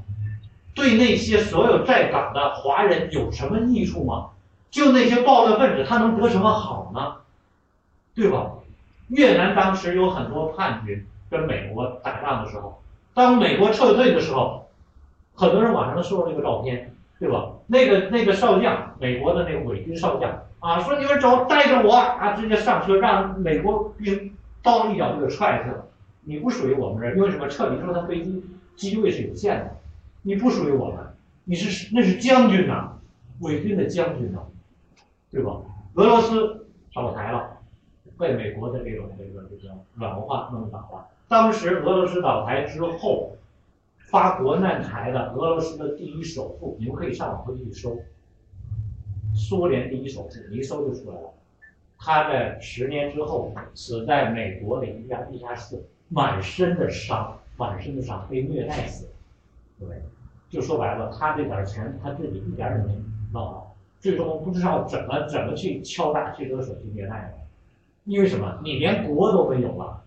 [0.75, 4.29] 对那些所有在港的华人有什么益处吗？
[4.71, 7.17] 就那些暴乱分子，他能得什么好呢？
[8.17, 8.51] 对吧？
[9.09, 12.83] 越南当时有很多叛军跟美国打仗的时候，
[13.15, 14.67] 当美国撤退的时候，
[15.35, 17.53] 很多人网上都说了这个照片，对吧？
[17.67, 25.87] 那个那个少将，美国的那个伪军少将啊，说你们走，带着我啊，直接上车，让美国兵刀一脚就给踹死了。
[26.23, 27.47] 你不属于我们这儿，因为什么？
[27.49, 28.43] 撤离之后他飞机
[28.75, 29.77] 机位是有限的，
[30.23, 30.97] 你不属于我们，
[31.45, 32.93] 你是那是将军呐，
[33.41, 34.41] 伪军的将军呐，
[35.31, 35.53] 对吧？
[35.95, 37.56] 俄罗斯倒台了，
[38.19, 41.09] 被美国的这种这个这个软文化弄倒了。
[41.29, 43.37] 当时俄罗斯倒台之后，
[43.99, 47.99] 发国难财的俄罗斯的第一首富，你们可以上网回去搜，
[49.35, 51.33] 苏联第一首富，你一搜就出来了。
[51.99, 59.09] 他在十年之后死在美国的一家地下室，满身的伤，满身的伤，被虐待死。
[59.81, 59.89] 对，
[60.49, 63.03] 就说白了，他这点钱他自己一点也没
[63.33, 67.46] 捞好，最终不知道怎么怎么去敲打希特勒手去虐待的，
[68.07, 68.59] 因为什么？
[68.63, 70.03] 你连国都没有了。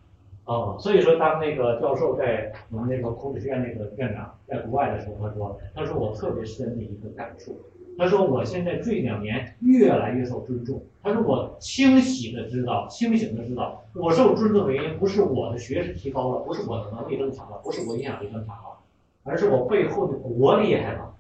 [0.46, 7.60] 哦，所以说，当那个教授在我们那个孔子学院那个院长在国外的时候，他说，他说我特别深的一个感触，
[7.98, 18.80] 他说我现在这两年越来越受尊重，他说我清晰的知道，清醒的知道，我受尊重的原因不是我的学识提高了，不是我的能力增强了，不是我影响力增强了，
[19.24, 21.14] 而是我背后的国厉害了，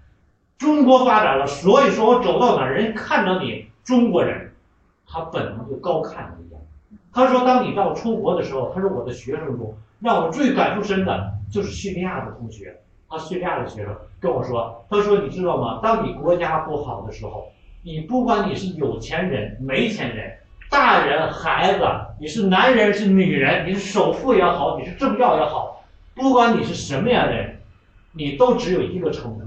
[0.58, 4.54] 中国发展了，所以说我走到哪儿，人看到你中国人，
[5.06, 6.49] 他本能就高看你。
[7.12, 12.80] 他说：“当你到出国的时候，他说我的学生中让我最感触深的就是叙利亚的同学。
[13.10, 15.80] 他叙利亚的学生跟我说，他说你知道吗？
[15.82, 17.52] 当你国家不好的时候，
[17.82, 20.38] 你不管你是有钱人、没钱人、
[20.70, 21.84] 大人、孩子，
[22.20, 25.84] 你是男人是女人，你是首富也好，你是政要也好，
[26.14, 27.58] 不管你是什么样的人，
[28.12, 29.42] 你都只有一个称呼，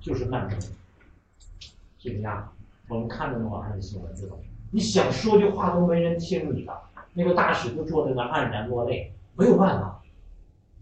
[0.00, 0.56] 就是难民。
[1.98, 2.48] 叙利亚，
[2.88, 4.42] 我们看着那网上的新闻，知道吗
[4.76, 6.72] 你想说句话都没人听你的。”
[7.14, 10.02] 那个大使就坐在那黯然落泪，没有办法。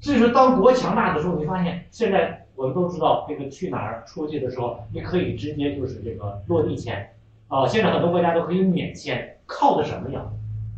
[0.00, 7.08] 所以说，当国强大的时候，你发现现在我们都知道，这个去哪儿出去的时候，你可以直接就是这个落地签，
[7.46, 10.20] 啊，现在很多国家都可以免签，靠的什么呀？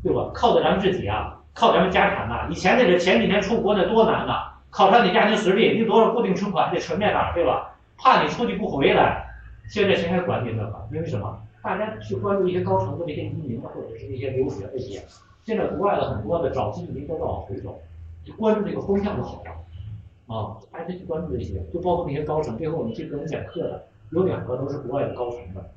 [0.04, 0.30] 对吧？
[0.34, 2.46] 靠的咱们自己啊，靠咱们家产呐。
[2.50, 7.74] 以前那个前几年出国那多难呐，考察你家庭实力，你多少固定存款得存在哪儿，对吧？
[7.96, 9.24] 怕你出去不回来。
[9.70, 10.86] 现在谁还管你那个？
[10.92, 11.40] 因为什么？
[11.66, 15.02] 大家去关注一些高层次的一些移民或者是一些留学这些。
[15.42, 17.80] 现在国外的很多的找基金都在往回走，
[18.24, 22.56] 就关注这个风向就好了，啊，大家去关注这些，就包括那些高层。
[22.56, 25.70] 最后我们去跟人讲课的，有两个都是国外的高层的，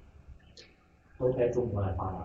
[1.17, 2.21] 都在中国来发展。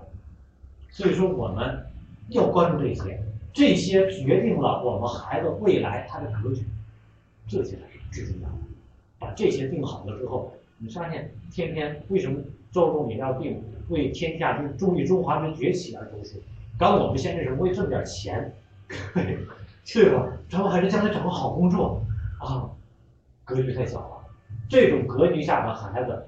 [0.90, 1.86] 所以说我们
[2.28, 3.18] 要关注这些，
[3.54, 6.66] 这些决定了我们孩子未来他的格局，
[7.48, 8.56] 这些才是最重要的。
[9.18, 12.38] 把这些定好了之后，你发现天天为什么
[12.74, 16.42] 周总理要定为天下之注意中华之崛起而读书？
[16.76, 18.52] 刚我们现在是为挣点钱，
[19.86, 20.26] 对吧？
[20.48, 22.04] 咱们还是将来找个好工作
[22.40, 22.68] 啊，
[23.44, 24.24] 格局太小了。
[24.68, 26.26] 这种格局下的孩子，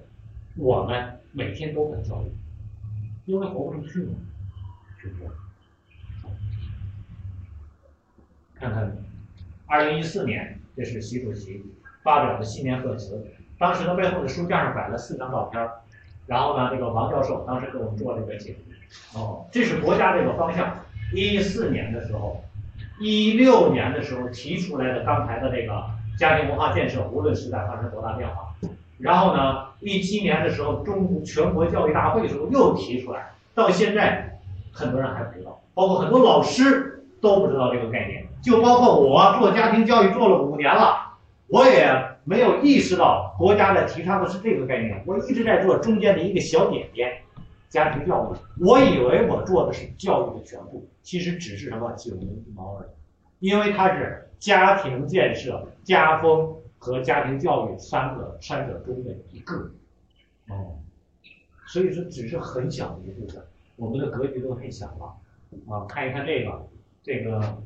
[0.56, 2.26] 我们每天都在教育，
[3.24, 4.12] 因为活不出去嘛，
[4.98, 5.28] 是不是？
[8.54, 8.96] 看看，
[9.66, 11.64] 二零一四年，这是习主席
[12.04, 13.26] 发表的新年贺词，
[13.58, 15.68] 当时的背后的书架上摆了四张照片
[16.26, 19.18] 然后呢，这个王教授当时给我们做了一个解读。
[19.18, 20.74] 哦，这是国家这个方向。
[21.12, 22.42] 一四年的时候，
[22.98, 25.84] 一六年的时候提出来的刚才的这个
[26.18, 28.54] 家庭文化建设，无论时代发生多大变化。
[28.98, 34.38] 然后呢，一七年的时候，中全国教育大会的时候又提出来，到现在
[34.72, 38.24] 很多人还不知道，包括很多老师都不知道这个概念。
[38.42, 41.14] 就包括我做家庭教育做了五年了，
[41.48, 45.02] 我也没有意识到国家在提倡的是这个概念。
[45.06, 47.22] 我一直在做中间的一个小点点。
[47.68, 59.70] 家庭教育，我以为我做的是教育的全部，其实只是什么九牛一毛而已，因为它是家庭建设、家风和家庭教育三个三者中的一个，
[60.48, 60.78] 哦，
[61.66, 63.42] 所以说只是很小的一部分，
[63.74, 66.68] 我们的格局都太小了，啊，看一看这个
[67.02, 67.58] 这个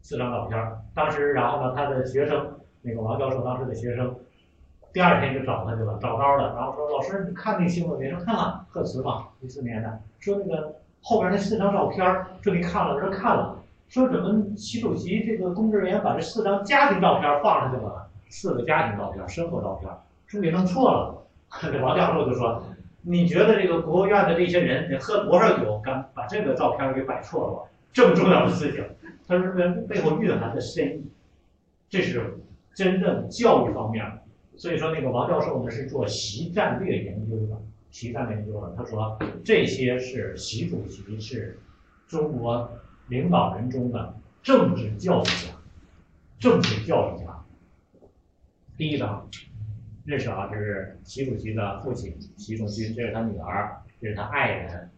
[0.00, 0.58] 四张照片，
[0.94, 4.14] 当时然后呢，他的学生那个王教授当时的学生。
[4.92, 8.08] 第二天就找他去了，找到了，然后说：“老师，你看那新闻没？
[8.08, 10.00] 说看了贺词嘛，一四年的。
[10.20, 11.98] 说那个后边那四张照片，
[12.40, 12.98] 说你看了？
[12.98, 13.58] 说看了。
[13.88, 18.08] 说怎么习主席这个工作人员把这四张家庭照片放上去了？
[18.30, 19.90] 四个家庭照片，生活照片，
[20.26, 21.22] 说给弄错了。
[21.82, 22.62] 王教授就说：
[23.02, 27.70] 你觉得这个国务院的这些人得喝多少酒，敢把这个照片给摆错了？
[27.92, 28.82] 这么重要的事情，
[29.28, 31.06] 他说这背后蕴含的深意，
[31.88, 32.34] 这是
[32.76, 34.04] 真正教育方面。”
[34.58, 37.60] 所以说，那个王教授呢是做习战略研究的，
[37.90, 38.74] 习战略研究的。
[38.74, 41.58] 他说，这些是习主席是
[42.06, 42.70] 中国
[43.08, 45.52] 领导人中的政治教育家，
[46.38, 47.44] 政治教育家。
[48.78, 49.28] 第一张
[50.06, 54.90] 认识啊，这是习主席的父亲习仲勋，这是他女儿，这是他爱人。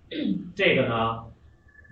[0.55, 1.25] 这个呢，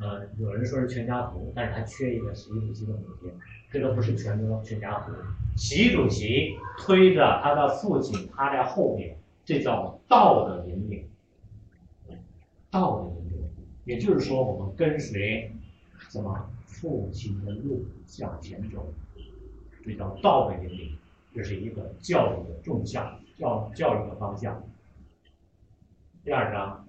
[0.01, 3.33] 呃，有人说是全家福，但是他缺一个习主席的母亲。
[3.77, 5.13] 这都不是全国全家福。
[5.55, 11.07] 习主席推着他的父亲，他在后面，这叫道的引领。
[12.71, 13.51] 道的引领，
[13.85, 15.53] 也就是说，我们跟随
[16.09, 18.95] 什么父亲的路向前走，
[19.85, 20.97] 这叫道的引领。
[21.35, 24.67] 这是一个教育的纵向，教教育的方向。
[26.25, 26.83] 第二章。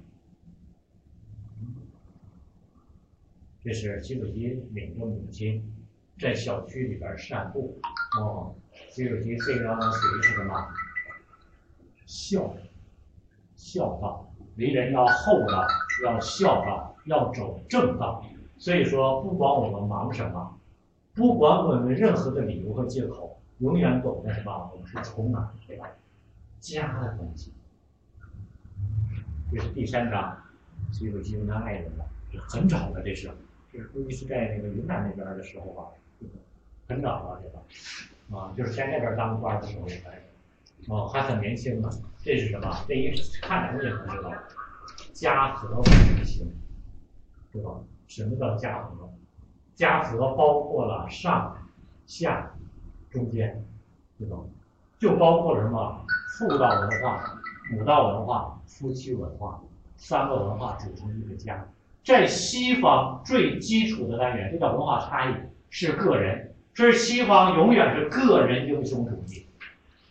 [3.62, 5.62] 这是习主席领着母亲
[6.20, 7.80] 在小区里边散步。
[8.20, 8.56] 哦，
[8.90, 10.68] 习主席这个属于是什么？
[12.06, 12.56] 孝，
[13.56, 15.66] 孝道，为人要厚道，
[16.04, 18.26] 要孝道，要走正道。
[18.58, 20.60] 所以说，不管我们忙什么，
[21.14, 24.72] 不管我们任何的理由和借口，永远懂得什么？
[24.74, 25.48] 我们是充满
[26.60, 27.54] 家的关系。
[29.52, 30.42] 这是第三章，
[30.92, 32.06] 习主席跟他爱人了，
[32.48, 33.30] 很早的这是。
[33.72, 35.84] 这是估计是在那个云南那边的时候吧，
[36.88, 37.60] 很早了对吧，
[38.40, 40.22] 啊，就是在那边当官的时候开始，
[40.88, 41.90] 哦，还很年轻呢。
[42.24, 42.86] 这是什么？
[42.88, 44.34] 这一看人就知道，
[45.14, 46.52] 家和万事兴，
[47.52, 47.72] 对吧？
[48.08, 49.10] 什么叫家和？
[49.76, 51.56] 家和包括了上、
[52.06, 52.52] 下、
[53.10, 53.64] 中间，
[54.18, 54.38] 对吧？
[54.98, 56.06] 就包括什么？
[56.38, 57.40] 父道文化、
[57.72, 59.60] 母道文化、夫妻文化，
[59.98, 61.66] 三个文化组成一个家。
[62.04, 65.36] 在西方最基础的单元，这叫文化差异，
[65.70, 66.47] 是个人。
[66.78, 69.48] 所以西方永远是个人英雄主义。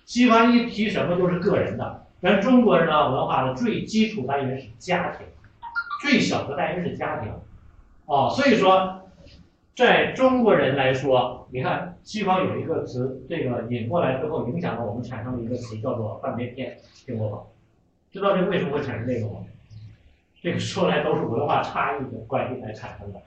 [0.04, 5.24] 西方一提什么都是个人的，咱中国人呢，文化的最基础单元是家庭，
[6.02, 7.32] 最小的单元是家庭。
[8.06, 9.08] 哦，所以说，
[9.76, 17.38] 在中国人来说，你看西方有一个词，这个引过来之后，影响了我们产生了一个词，叫做半边天，听过吧？
[18.10, 19.38] 知道这为什么会产生这个吗？
[20.42, 23.20] 这个说来都是文化差异的关系才产生的，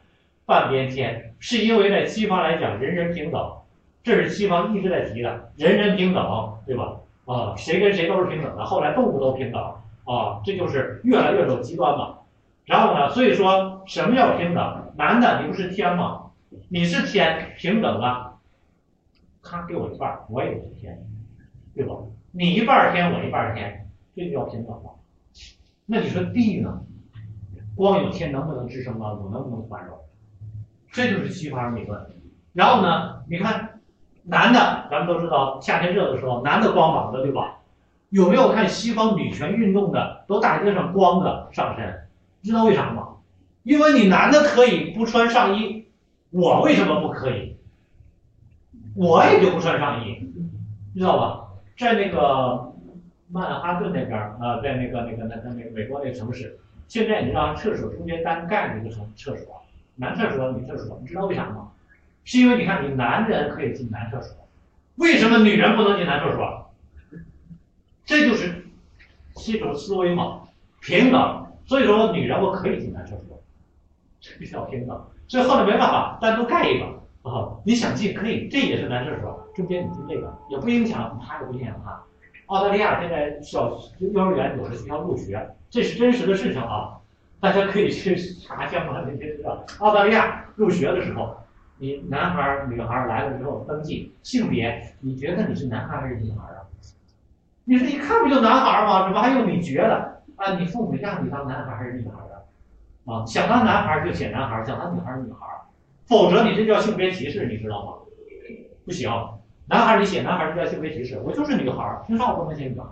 [0.50, 3.40] 半边天是因为在西方来讲人人平等，
[4.02, 6.98] 这是西方一直在提的，人人平等，对吧？
[7.26, 9.62] 啊，谁跟谁都是平等的，后来动物都平等
[10.06, 12.18] 啊，这就是越来越走极端嘛。
[12.66, 14.92] 然后呢，所以说什么叫平等？
[14.98, 16.32] 男的你不是天吗？
[16.70, 18.34] 你是天，平等啊，
[19.44, 21.00] 他给我一半，我也是天，
[21.76, 21.94] 对吧？
[22.32, 24.90] 你一半天，我一半天，这就叫平等吗。
[25.86, 26.82] 那你说地呢？
[27.76, 29.96] 光有天能不能支撑万物，能不能繁荣？
[30.92, 32.00] 这就是西方理论。
[32.54, 33.80] 然后呢，你看
[34.24, 37.58] 男的，咱们都知道夏天热的时候，男的光膀子，对吧？
[38.10, 42.08] 有没有看西方女权运动的都大街上光着上身？
[42.42, 43.10] 知道为啥吗？
[43.64, 45.86] 因为你男的可以不穿上衣，
[46.32, 47.56] 我为什么不可以？
[48.96, 50.32] 我也就不穿上衣，
[50.96, 51.48] 知道吧？
[51.78, 52.74] 在那个
[53.32, 56.60] 曼哈顿那边啊，在那个那个那个那个美国那个城市。
[56.88, 59.62] 现在你知道厕所中间单盖着一个什么厕所，
[60.00, 61.72] 男厕所、女厕所，你知道为啥吗？
[62.24, 64.36] 是因为你看你男人可以进男厕所，
[64.96, 66.72] 为什么女人不能进男厕所？
[68.06, 68.66] 这就是
[69.48, 70.42] 一种思维嘛，
[70.82, 71.48] 平等。
[71.66, 73.42] 所以说女人我可以进男厕所，
[74.20, 75.06] 这叫平等。
[75.28, 76.86] 所以后来没办法，单独盖一个
[77.30, 82.02] 啊，你想进可以，这也是男厕所，中间你进这个也不影响他，也不影响他。
[82.48, 85.56] 澳大利亚现在小幼儿园有的学校入学。
[85.70, 86.99] 这是真实的事情啊，
[87.40, 89.66] 大家可以去查相关的些资料。
[89.80, 91.38] 澳大利亚入学的时候，
[91.78, 96.68] 你男孩儿、女孩儿来了之后登记性别，你觉得你是男孩还是女孩啊？
[97.64, 99.04] 你说一看不就男孩吗？
[99.04, 100.56] 怎么还用你觉得啊？
[100.60, 102.44] 你父母让你当男孩还是女孩儿啊？
[103.06, 105.40] 啊，想当男孩就写男孩，想当女孩儿女孩，
[106.06, 107.94] 否则你这叫性别歧视，你知道吗？
[108.86, 109.10] 不行，
[109.68, 112.86] 男孩你写男孩儿就叫性别歧视，我就是女孩儿，凭啥我不能写女孩？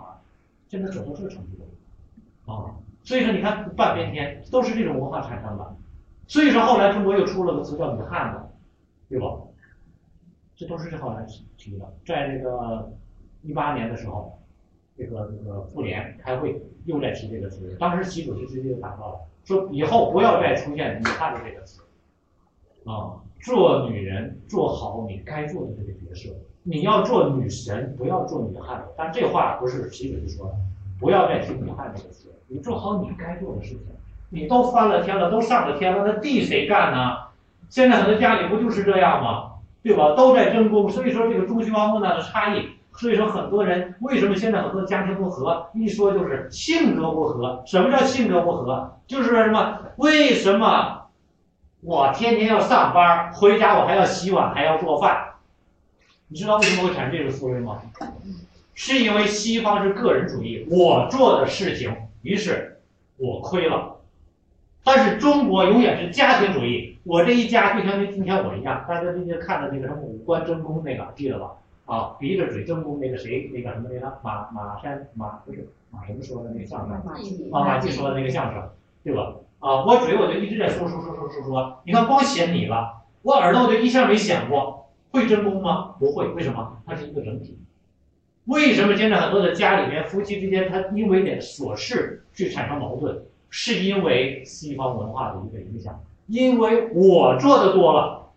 [0.68, 2.54] 现在走到这个程度了。
[2.54, 2.70] 啊，
[3.08, 5.76] 所以说你看半边天都是这种文化产生的，
[6.26, 8.38] 所以说后来中国又出了个词叫女汉子，
[9.08, 9.34] 对吧？
[10.54, 11.24] 这都是后来
[11.56, 12.92] 提的，在这个
[13.40, 14.38] 一八年的时候，
[14.94, 21.80] 这个这个妇联开会又在提这个词，当时习主席直接就谈到了，说以后不要再出现女汉子这个词，
[22.84, 26.28] 啊，做女人做好你该做的这个角色，
[26.62, 28.88] 你要做女神，不要做女汉子。
[28.98, 30.54] 但这话不是习主席说的。
[31.00, 33.80] 不要再提女汉子这个词，你做好你该做的事情。
[34.30, 37.16] 你都翻了天了，都上了天了，那地谁干呢？
[37.70, 39.52] 现在很多家里不就是这样吗？
[39.82, 40.14] 对吧？
[40.14, 42.70] 都在争功，所以说这个中西方莫大的差异。
[42.94, 45.68] 所以说很多人为什么现在很多家庭不和？
[45.72, 47.62] 一说就是性格不合。
[47.64, 48.98] 什么叫性格不合？
[49.06, 49.78] 就是说什么？
[49.96, 51.02] 为什么
[51.80, 55.16] 我天天要上班，回家我还要洗碗，还要做饭？
[56.26, 57.80] 你知道为什么会产生这种思维吗？
[58.74, 62.80] 是因为西方是个人主义，我做的事情，于是
[63.16, 63.96] 我亏了，
[64.84, 71.52] 但是中国永远是家庭主义，我这一家就像今天我一样，大家最近看的那个什么五官争功那个记得吧？
[71.86, 77.02] 啊，鼻子嘴争功那个谁那个什么那个马马山马不是马什么说的那个相声，
[77.50, 78.68] 马马季说的那个相声，
[79.02, 79.34] 对吧？
[79.60, 85.94] 啊，我嘴我就一直在说说说说说说，你看光显你了，我耳朵我就一下没显过，会争功吗？
[85.98, 86.76] 不会，为什么？
[86.86, 87.58] 它是一个整体。
[88.48, 93.20] 为什么现在很多的家里面夫妻之间，他因为点琐事去产生矛盾，
[93.50, 98.30] 是因为西方文化的一个影响，因为我做的多了，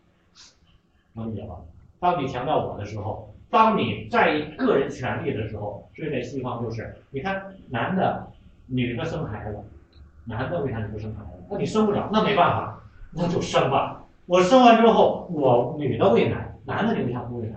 [1.14, 1.56] 能理解吗？
[2.02, 8.28] 当你强调我的时候，当你在意个人权利的时候，所以在西方就是，你看男的、
[8.66, 9.58] 女的生孩子，
[10.26, 11.42] 男的为啥你不生孩子？
[11.50, 12.84] 那你生不了，那没办法，
[13.14, 14.04] 那就生吧。
[14.26, 17.56] 我生完之后，我女的喂奶，男的你为啥不喂奶？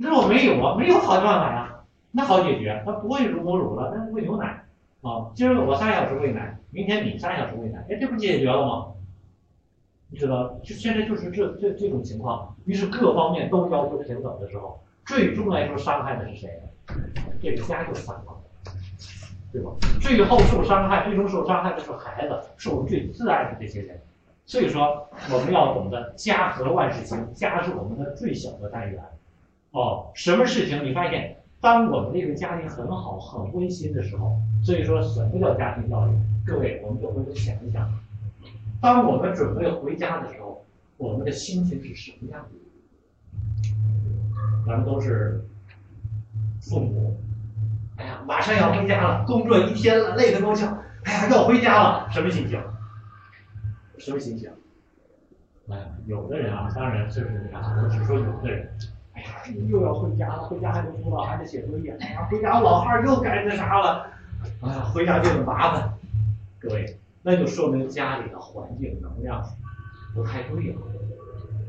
[0.00, 1.74] 你说我没有啊，没有好的办法呀，
[2.10, 4.64] 那好解决，他不喂乳母乳了，那喂牛奶
[5.02, 5.28] 啊。
[5.34, 8.86] 今儿我三小时喂奶，明天你三小时喂奶，哎，这不解决了吗？
[10.08, 16.48] 你知道，就现在就是这这这种情况，于是各方面都要求平等的时候，最终来说伤害的是谁？
[17.38, 18.72] 这个家就散了，
[19.52, 19.70] 对吧？
[20.00, 24.00] 最后受伤害，最终受伤害的是孩子，是我们最挚爱的这些人。
[24.46, 28.98] 所以说，我们要懂得家和万事兴，家是我们的最小的单元。
[29.72, 36.10] 哦，什么事情你发现，当我们这个家庭很好、很温馨的时候，所以说什么叫家庭教育？
[36.44, 37.88] 各位，我们有回头想一想，
[38.80, 40.64] 当我们准备回家的时候，
[40.96, 42.50] 我们的心情是什么样的？
[44.66, 45.44] 咱们都是
[46.60, 47.16] 父母，
[47.96, 52.60] 哎呀，马上要回家了，工作一天了，累得够呛，哎呀，要回家了，什么心情？
[53.98, 54.50] 什么心情？
[55.68, 58.68] 哎，有的人啊，当然就是啊，我只说有的人。
[59.68, 61.96] 又要回家了，回家还得辅导孩子写作业。
[62.00, 64.06] 哎呀，回家老汉又该那啥了，
[64.62, 65.92] 哎呀，回家就很麻烦。
[66.58, 69.42] 各位，那就说明家里的环境能量
[70.14, 70.76] 不太对了。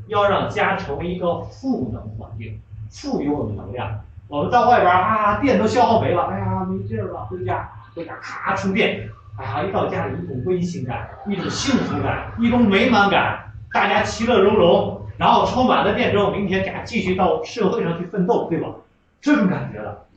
[0.08, 2.60] 要让家成为一个赋能环境，
[2.90, 4.02] 富有能量。
[4.28, 9.10] 我们到外边啊，电都消耗没了，哎呀，没劲儿了，回家，回家咔充电。
[9.38, 15.01] 哎呀，一到家里一种温馨感，一种幸福感，一种美满感，大家其乐融融。
[15.22, 18.74] 然后充满了电之后，明天家继续到社会上去奋斗，对吧？
[19.22, 20.08] 这种感觉了。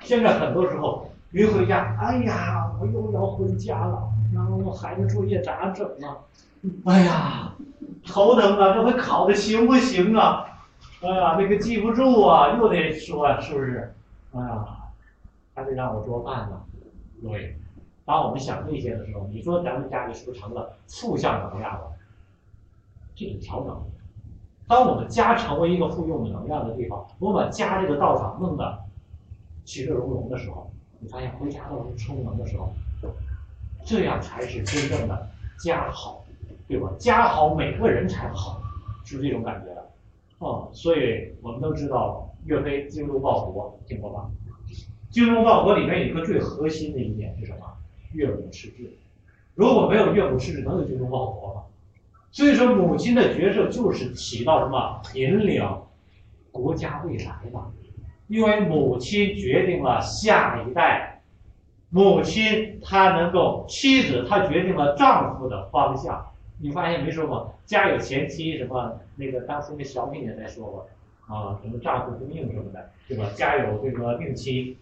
[0.00, 6.16] 现在很多时候一回家，哎呀，我又要回家了，然后我孩子作业咋整啊？
[6.86, 7.52] 哎呀，
[8.06, 10.46] 头疼啊，这回考的行不行啊？
[11.02, 13.94] 哎呀，那个记不住啊，又得说，是不是？
[14.32, 14.64] 哎呀，
[15.54, 16.62] 还得让我做饭呢。
[17.22, 17.58] 对，
[18.06, 21.92] 当我们想这些的时候，你说咱们家里是不是成了负向能量了？
[23.14, 23.78] 这个调整。
[24.66, 28.78] 当我们家成为一个富有能量的地方，我们把家这个道场弄得
[29.64, 32.72] 其乐融融的时候，你发现回家都是充能的时候，
[33.84, 36.24] 这样才是真正的家好，
[36.66, 36.90] 对吧？
[36.98, 38.62] 家好，每个人才好，
[39.04, 39.90] 是不这种感觉的。
[40.38, 44.30] 哦，所以我们都知道岳飞精忠报国，听过吧？
[45.10, 47.66] 精忠报国里面有一个最核心的一点是什么？
[48.12, 48.96] 岳母赤志。
[49.54, 51.62] 如果没有岳母赤志，能有精忠报国吗？
[52.34, 55.64] 所以说，母亲的角色就是起到什么引领
[56.50, 57.72] 国家未来的，
[58.26, 61.20] 因为母亲决定了下一代，
[61.90, 66.26] 母亲她能够，妻子她决定了丈夫的方向。
[66.58, 67.54] 你发现没说过？
[67.66, 70.88] 家有贤妻，什么那个当时那小品也在说过
[71.28, 73.30] 啊，什么丈夫不命什么的，对吧？
[73.36, 74.76] 家有这个命妻，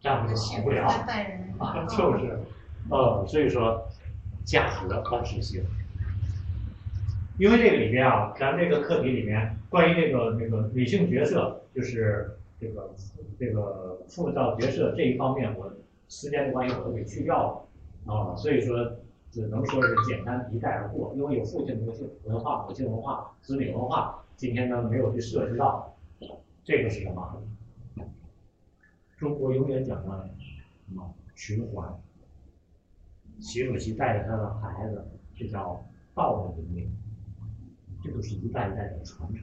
[0.00, 0.86] 丈夫就好不了，
[1.58, 2.40] 啊，就是，
[2.88, 3.86] 呃，所以说
[4.42, 5.62] 家和万事兴。
[7.38, 12.94] 因为这个里边啊，咱这个课题里面关于这个那个女性角色，就是这个
[13.38, 15.70] 这个塑造角色这一方面，我
[16.08, 17.68] 时间的关系我都给去掉
[18.06, 18.96] 了啊，所以说
[19.30, 25.94] 只能说是简单一带而过，因为有父亲母性文化、母亲文化、子女文化，今天呢没有去涉及到，
[26.64, 27.42] 这个是什么？
[29.18, 30.30] 中国永远讲的
[30.88, 31.94] 什么循环？
[33.40, 35.06] 习主席带着他的孩子，
[35.36, 35.84] 这叫
[36.14, 36.90] 道德文明。
[38.06, 39.42] 这都是一代一代的传承。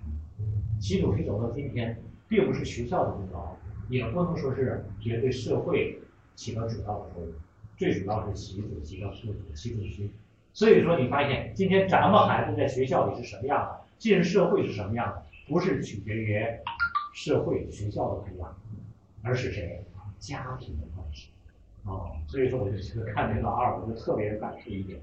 [0.80, 1.98] 习主席走到今天，
[2.28, 3.56] 并不是学校的功劳，
[3.90, 6.00] 也不能说是绝对社会
[6.36, 7.34] 起到主要的作用，
[7.78, 10.10] 最主要是习主席的父母习主席。
[10.54, 16.40] 所以说，你发现今天咱们孩子在学校里是什么样的，进入社会是什么样的，不是取决于
[17.14, 18.56] 社会学校的培养，
[19.24, 19.84] 而是谁
[20.20, 21.30] 家庭的关系。
[21.86, 22.78] 啊、所以说我就
[23.14, 25.00] 看这个二，我就特别感触一点。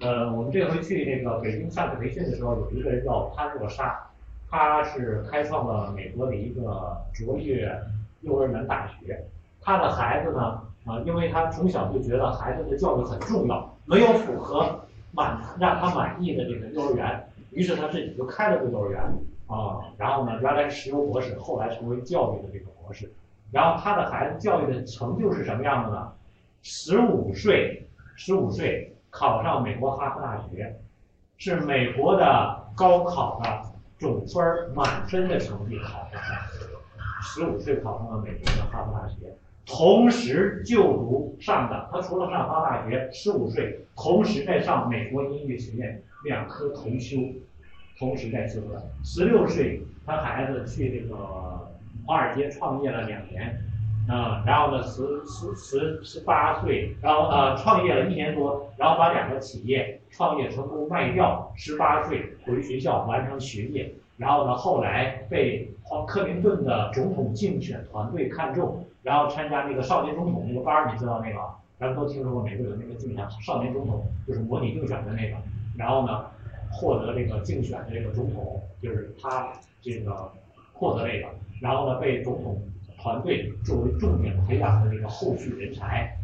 [0.00, 3.98] 呃，我们这回去那个北京上次培训的时候，有一个人叫潘若沙，
[4.50, 7.80] 他是开创了美国的一个卓越
[8.22, 9.24] 幼儿园大学。
[9.60, 14.80] 他的孩子呢，啊，因为他从小就觉得孩子的教育很重要，没有符合
[15.12, 19.00] 满让他满意的这个幼儿园，于是他自己就开了个幼儿园
[19.46, 23.10] 啊，然后呢，原来是石油博士，后来成为教育的这个博士，
[23.52, 26.12] 然后他的孩子教育的成就是什么样的呢？
[26.62, 27.86] 十五岁，
[28.16, 30.74] 十五岁考上美国哈佛大学，
[31.38, 33.62] 是美国的高考的
[33.96, 34.44] 总分
[34.74, 36.20] 满分的成绩考上的，
[37.22, 39.32] 十五岁考上了美国的哈佛大学。
[39.64, 47.16] 同时就读上的，他除了上哈佛大学，十五岁同时在上美国音乐学院两科同修，
[47.96, 48.82] 同时在修的。
[49.04, 51.70] 十六岁，他孩子去这个
[52.04, 53.56] 华尔街创业了两年，
[54.08, 65.70] 啊、然后呢十十十十八岁，然后呃创业了一年多，然后把两个企业创业成功卖掉，十八岁回学校完成学业，然后呢后来被
[66.06, 68.84] 克林顿的总统竞选团队看中。
[69.02, 71.38] 然后参加那个少年总统那个班儿，你知道那个？
[71.78, 75.36] 咱们都听说过美国有那个竞选少年总统，就是模拟竞选的那个。
[75.76, 76.24] 然后呢，
[76.72, 79.52] 获得这个竞选的这个总统，就是他
[79.82, 80.32] 这个
[80.72, 81.28] 获得这个，
[81.60, 82.58] 然后呢被总统
[83.04, 86.16] 团队作为重点培养的这个后续人才。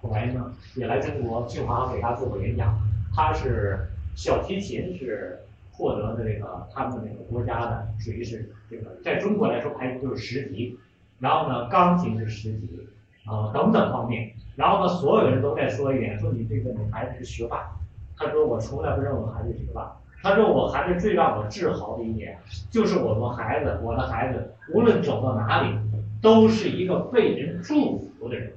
[0.00, 2.78] 后来呢也来中国，清华给他做过演讲。
[3.12, 5.40] 他是小提琴是
[5.72, 10.78] 获得的这个他们那个国家的，属于是这个在中国来说排名就是十级。
[11.18, 12.86] 然后呢，钢琴是十级，
[13.26, 14.30] 啊、等等方面。
[14.54, 17.76] 然后呢，所有人都在说一点，说你这个你孩子是学霸。
[18.16, 19.96] 他说我从来不认为我孩子是学霸。
[20.22, 22.38] 他说我孩子最让我自豪的一点，
[22.70, 25.76] 就是我们孩子，我的孩子无论走到哪里，
[26.20, 28.52] 都是一个被人祝福的人。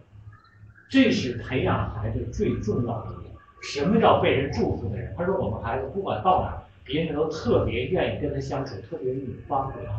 [0.89, 3.33] 这是培养孩子最重要的一点。
[3.61, 5.13] 什么叫被人祝福的人？
[5.17, 9.93] 他说我们孩子不管到哪，别人都特别愿意跟他相处，特别愿意帮助他。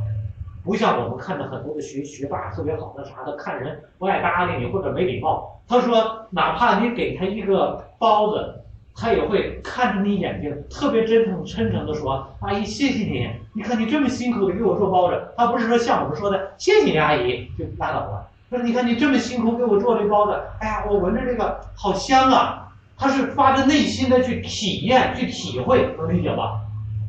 [0.64, 5.60] 不像我们看到很多的学学霸特别好的啥的，看人不爱搭理你或者没礼貌。
[5.66, 8.61] 他说，哪怕你给他一个包子，
[8.94, 18.28] 他也会看着你眼睛，特别真诚真诚的说：“阿姨，谢谢你，你看你这么辛苦的给我做包子。”他不是说像我们说的“谢谢你，阿姨”就拉倒了。
[18.50, 22.68] 说你看你这么辛苦给我做这包子，哎呀，我闻着这个好香啊！
[22.98, 26.60] 他是发自内心的去体验、去体会，能理解吧？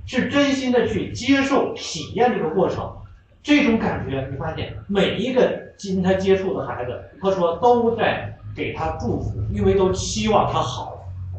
[0.05, 2.89] 是真心的去接受、体验这个过程。
[3.43, 5.41] 这种感觉，你发现每一个
[5.77, 10.92] 跟他接触的孩子，他说都在给他祝福，因为都期望他好。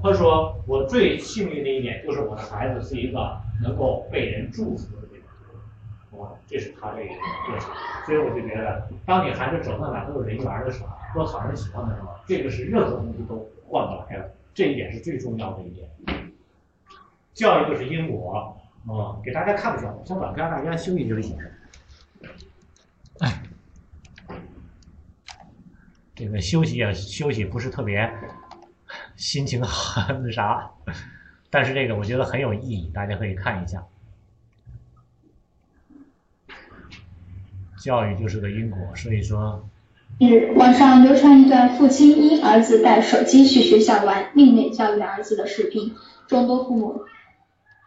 [0.05, 7.71] 他说我最幸运的一点就是我的孩子是一个能够被人祝福的这种，哇，这是他这个过程。
[8.05, 15.89] 所以我就觉得，当你孩子走到哪都有人缘的时候，多讨人喜欢的时候，这个是任何东西都换不来的，这一点是最重要的一点。
[17.33, 18.55] 教育就是因果，
[18.87, 21.35] 啊、给大家看个小小短片，大家休息休息。
[26.15, 28.07] 这个休息啊，休息不是特别
[29.17, 30.71] 心情很那啥，
[31.51, 33.85] 但是这个我觉得很有意义，大家可以看一下。
[37.79, 39.69] 教育就是个因果，所以说
[40.19, 45.95] 近日，网上流传一段父亲因儿子带手机去学校玩，另类教育儿子的视频。
[46.27, 47.03] 众多父母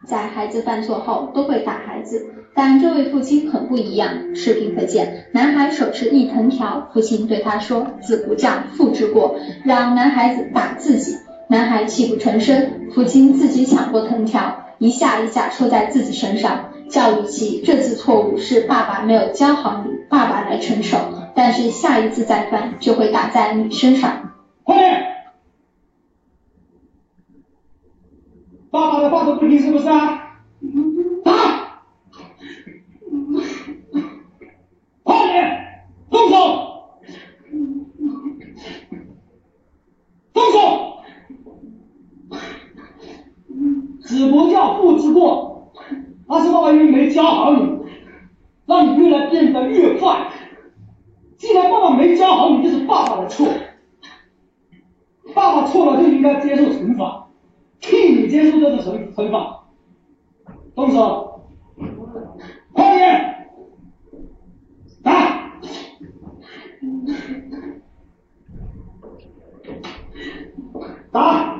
[0.05, 4.35] 在孩子犯错后都会打孩子，但这位父亲很不一样。
[4.35, 11.17] 视频可见，男孩手持一藤条，父亲对他说：“子不教，父之过。”让男孩子打自己，
[11.49, 20.97] 男孩泣不成声，父亲自己抢过藤条，一下一下戳在自己身上，教育其这次错误是爸爸没有教好你，爸爸来承受。
[21.35, 24.31] 但是下一次再犯就会打在你身上。
[24.63, 25.03] 快点！
[28.69, 30.41] 爸爸的话都不听是不是啊？
[31.23, 31.83] 打！
[35.03, 35.89] 快点！
[36.09, 36.35] 动手！
[40.33, 40.59] 动手！
[44.01, 45.71] 子不教，父之过，
[46.27, 47.79] 而是爸爸因为没教好你，
[48.65, 50.31] 让你越来变得越坏。
[51.37, 53.47] 既然爸爸没教好你，就是爸爸的错。
[55.33, 57.26] 爸爸错了就应该接受惩罚，替
[58.27, 59.63] 接受这个惩惩罚。
[60.75, 61.49] 动手，
[62.71, 63.47] 快点，
[65.01, 65.53] 打！
[71.11, 71.55] 打！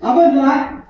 [0.00, 0.84] 拿棍子来！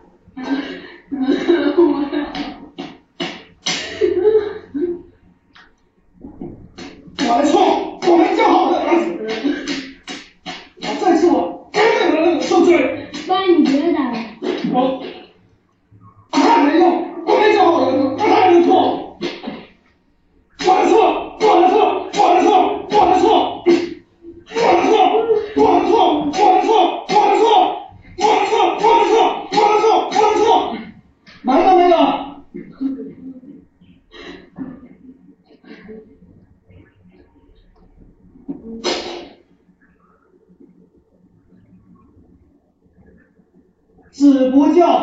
[7.21, 9.07] 我的错，我没教好我的儿子。
[10.81, 11.81] 我这次我真
[12.11, 13.09] 的能受罪。
[13.27, 14.17] 爸，你别打了。
[14.73, 15.03] 我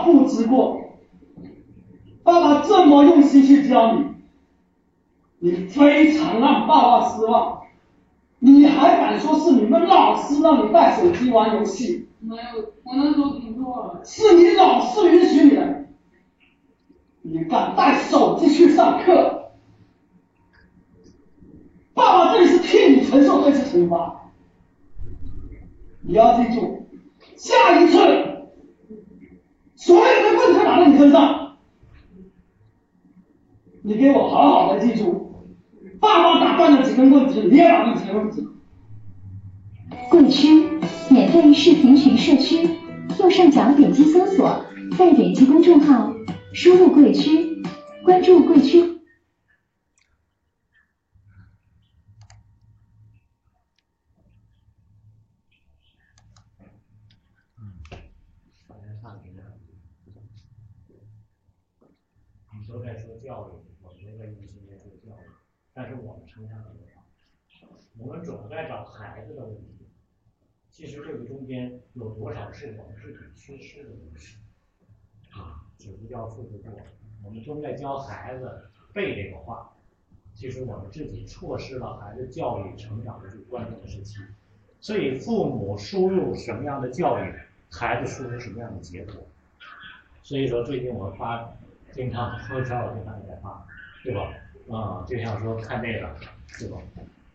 [0.06, 1.00] 不知过。
[2.24, 4.06] 爸爸这么用心去教你，
[5.40, 6.14] 你非
[6.68, 7.62] 爸爸失望。
[8.40, 12.08] 你还敢说是你们老师让你带手机玩游戏？
[12.20, 14.02] 没有，我那时候听错了。
[14.04, 15.86] 是你老师允许你的。
[17.22, 19.52] 你敢带手机去上课？
[21.96, 24.32] 爸爸这里是替你承受这次惩罚。
[26.02, 26.88] 你要记住，
[27.36, 27.98] 下一次
[29.76, 31.58] 所有的棍子打在你身上，
[33.82, 35.25] 你给我好好的记住。
[36.00, 38.52] 爸爸打断了几根棍子，你也打断几根棍子。
[40.10, 40.70] 贵区
[41.10, 42.70] 免费视频群社区，
[43.20, 44.66] 右上角点击搜索，
[44.98, 46.14] 再点击公众号，
[46.54, 47.64] 输入贵区，
[48.04, 48.94] 关注贵区。
[62.58, 65.28] 你都在说教育，我们都在用心在做教育，
[65.76, 67.68] 但是我们呈现了多少？
[67.98, 69.86] 我们总在找孩子的问题，
[70.72, 74.38] 其实这个中间有多少是我们自己缺失的东西？
[75.32, 76.72] 啊，只不叫父不过。
[77.22, 79.70] 我们都在教孩子背这个话，
[80.34, 84.22] 其实我们自己错失了孩子教育成长的最关键的时期。
[84.80, 87.34] 所以父母输入什么样的教育，
[87.70, 89.16] 孩子输入什么样的结果。
[90.24, 91.54] 所以说最近我发，
[91.92, 93.68] 经常很少有经常在发，
[94.04, 94.34] 对吧？
[94.72, 96.10] 啊、就像说看这个，
[96.60, 96.78] 对吧？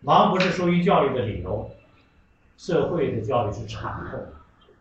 [0.03, 1.71] 忙不是疏于教育的理由，
[2.57, 4.19] 社会的教育是产后。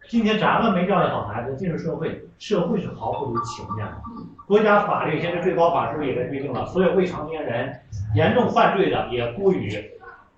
[0.07, 4.01] 今天咱们没教育好孩子，进入社会，社会是毫不留情面的。
[4.47, 7.79] 国家法律现在最高法是不是也在规定了，所有未成年人
[8.15, 9.91] 严重犯罪的也归于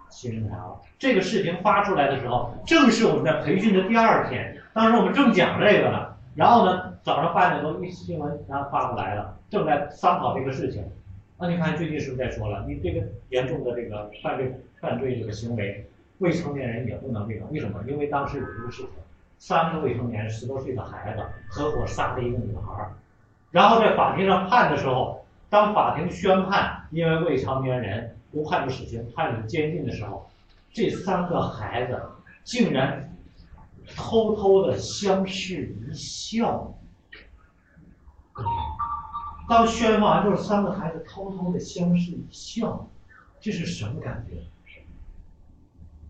[0.10, 0.78] 新人裁了。
[1.00, 10.84] 这个视频发出来的时候，正是我们在培训的第二天，当时我们正讲这个呢，然后呢，早上八点多一新闻然后发过来了，正在商讨这个事情。
[11.42, 12.64] 那你看最近是不是在说了？
[12.68, 15.84] 你这个严重的这个犯罪犯罪这个行为，
[16.20, 17.84] 未成年人也不能这个，为什么？
[17.88, 18.90] 因为当时有这个事情，
[19.40, 22.94] 三个未成年十多岁的孩子合伙杀了一个女孩儿，
[23.50, 30.30] 然后在法庭上判的时候，当法庭宣判因为未成年人不判处死刑，判处监禁的时候，
[30.72, 32.00] 这三个孩子
[32.44, 33.18] 竟然
[33.96, 36.72] 偷偷的相视一笑。
[39.50, 42.88] 当宣判完之后，三个孩子偷偷的相视一笑，
[43.42, 44.38] 这是什么感觉？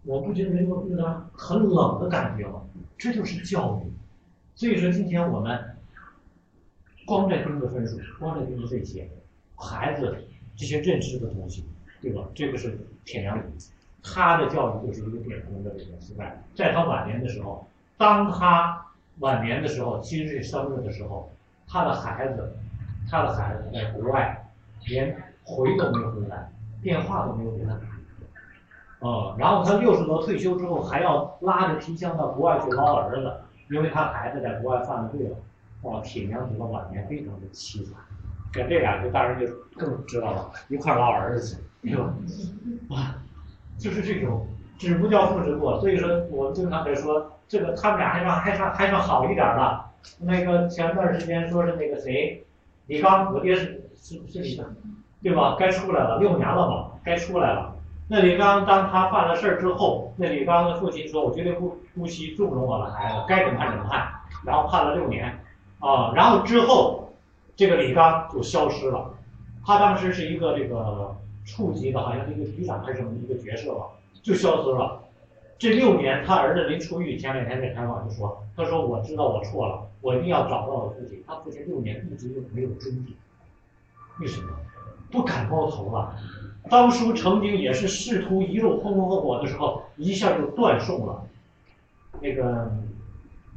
[0.04, 2.62] 我不觉得没有有点很冷的感觉吗？
[2.98, 3.92] 这就是教育。
[4.56, 5.76] 所以说，今天我们
[7.06, 9.10] 光在盯着分数，光在盯着这些
[9.56, 10.24] 孩子
[10.56, 11.66] 这些认知的东西，
[12.00, 12.24] 对吧？
[12.36, 13.44] 这个是铁良理。
[14.04, 17.68] 他的教育就是一个典型的这个时代，在他晚年的时候，
[17.98, 18.86] 当他
[19.20, 21.32] 晚年的时候，七十岁生日的时候，
[21.68, 22.56] 他的孩子。
[23.12, 24.48] 他的孩子在国外，
[24.88, 26.50] 连回都没有回来，
[26.82, 27.82] 电话都没有给他打。
[29.02, 33.34] 嗯，然后他六十多退休之后，还要拉着皮箱到国外去捞儿子，
[33.70, 35.36] 因为他孩子在国外犯了罪了。
[35.82, 37.96] 哦，铁娘子的晚年非常的凄惨。
[38.54, 42.14] 跟这俩就大人就更知道了，一块捞儿子去，对吧？
[42.90, 43.16] 哇，
[43.78, 44.46] 就是这种，
[44.78, 45.80] 只不教父之过。
[45.80, 49.90] 所以说，我们经常在说，这个他们俩还算还算还算好一点了。
[50.20, 52.46] 那个前段时间说是那个谁。
[52.92, 54.66] 李刚，我爹是是是李刚，
[55.24, 55.56] 对吧？
[55.58, 57.74] 该出来了，六年了嘛，该出来了。
[58.10, 64.06] 那李刚当他犯了事儿之后，那李刚的父亲说：“我绝对不不惜纵容我的孩子，该怎么判怎么判。”
[64.44, 65.40] 然后判了六年，
[65.80, 67.14] 啊，然后之后
[67.56, 69.10] 这个李刚就消失了。
[69.66, 71.16] 他当时是一个这个
[71.46, 73.86] 处级的，好像是一个局长还是什么一个角色吧，
[74.22, 75.00] 就消失了。
[75.58, 83.12] 这六年，他儿子临出狱前两天在采访就说：“他说我知道我错了，我一定要找到我父亲。”他父亲六年一直就没有追究，
[84.20, 84.50] 为什么？
[85.10, 86.16] 不敢冒头了。
[86.70, 91.24] 当初曾经也是仕途一路风风火火的时候，一下就断送了。
[92.22, 92.72] 那个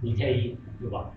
[0.01, 1.11] 李天一，对吧？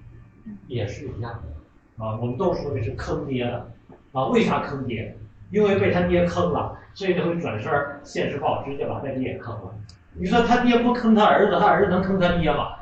[0.68, 2.18] 也是一样的啊。
[2.20, 3.72] 我们都说这是坑爹的
[4.12, 4.26] 啊。
[4.28, 5.18] 为啥坑爹？
[5.50, 7.72] 因为被他爹坑了，所以他会转身
[8.04, 9.74] 《现实报》直接把他爹也坑了。
[10.14, 12.77] 你说他爹不坑他儿子，他儿子能坑他爹吗？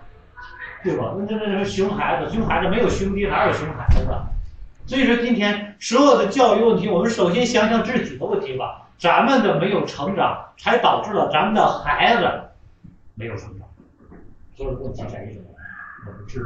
[0.86, 1.16] 对吧？
[1.18, 4.06] 那那那熊孩子，熊孩子没有兄弟，哪有熊孩子？
[4.86, 8.88] 所以说今天所有的教育问题，我们首先想想自己的问题吧。
[9.00, 12.22] 咱们的没有成长，才导致了咱们的孩子
[13.16, 13.68] 没有成长。
[14.56, 15.46] 所有的问题在于什么？
[16.06, 16.46] 我们自己。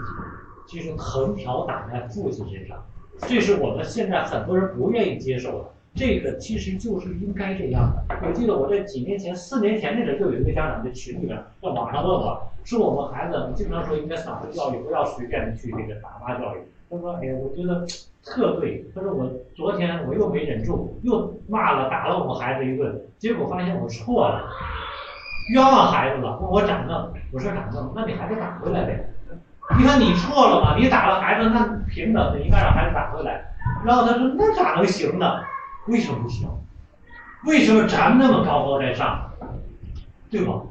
[0.65, 2.81] 其实横条打在父亲身上，
[3.27, 5.65] 这是我们现在很多人不愿意接受的。
[5.99, 8.15] 这个其实就是应该这样的。
[8.25, 16.59] 我记得我在几年前、四年前那阵就有一个家长在群里边在网上问我，说我们孩子，我经常说应该赏识教育，不要随便的去这个打骂教育。
[16.89, 17.85] 他说：“哎呀，我觉得
[18.23, 24.47] 特对。”他说：“我昨天我又没忍住，又骂了打了我们孩子一顿，结果发现我错了，
[25.53, 27.11] 冤枉孩子了，问我咋弄？
[27.33, 27.91] 我说咋弄？
[27.93, 29.05] 那你还得打回来呗。
[29.77, 33.43] 你看你错了嘛，你打了孩子，那平等的应该让孩子打回来。
[33.85, 35.41] 然后他说：那咋能行呢？
[35.89, 36.47] 为什么不行？
[37.45, 39.31] 为什么咱们那么高高在上，
[40.29, 40.61] 对吧？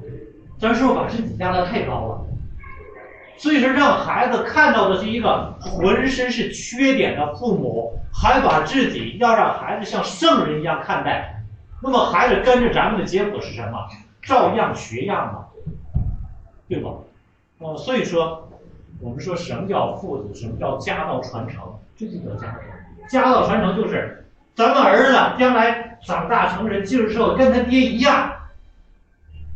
[0.59, 2.25] 咱是不是把自己压得太高了？
[3.37, 11.43] 所以说，让孩子看到的是一个浑身是缺点的父母，还把自己要让孩子像圣人一样看待，
[11.81, 13.79] 那么孩子跟着咱们的结果是什么？
[14.21, 15.47] 照样学样嘛，
[16.69, 16.91] 对吧？
[17.61, 18.49] 哦，所以说，
[19.01, 21.63] 我们说什么叫父子，什么叫家道传承，
[21.97, 22.59] 这就叫家道。
[23.09, 24.28] 家道传承就是
[24.59, 28.33] 咱们儿子将来长大成人，进入社会跟他爹一样，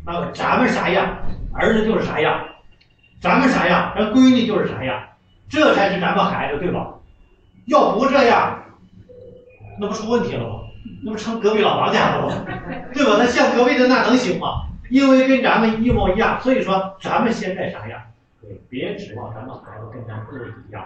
[0.07, 1.19] 那咱们啥样，
[1.53, 2.41] 儿子就是啥样。
[3.21, 5.03] 咱们啥样，咱闺女就是啥样，
[5.49, 6.95] 这才是咱们孩子，对吧？
[7.67, 8.63] 要不这样，
[9.81, 10.61] 那不出问题了吗？
[11.03, 12.45] 那不成隔壁老王家了吗？
[12.95, 13.17] 对吧？
[13.19, 14.67] 那像隔壁的那能行吗？
[14.89, 18.01] 因为跟咱们一模一样，所以说咱们现在啥样？
[18.41, 20.85] 对，别指望咱们孩子跟咱不一样。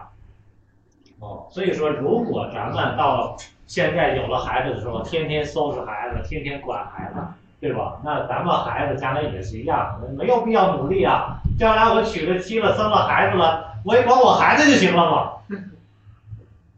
[1.19, 3.37] 哦，所以说如果咱们到
[3.67, 7.21] 现在有了孩子的时候，天天收拾孩子，天天管孩子。
[7.59, 7.99] 对吧？
[8.05, 11.39] 那咱们孩子将来也是一样，没有必要努力啊。
[11.59, 15.59] 将来我娶了妻了，生了孩子了，我也管我孩子就行了嘛。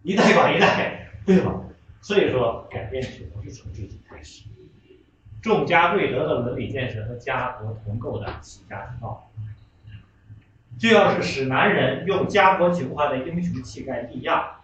[0.05, 1.53] 一代管一代，对吧？
[2.01, 4.45] 所以说，改变只能是从自己开始。
[5.43, 9.29] 众家贵德的伦理建设和家国同构的齐家之道，
[10.79, 14.58] 就要是使男人用家国情怀的英雄气概力量，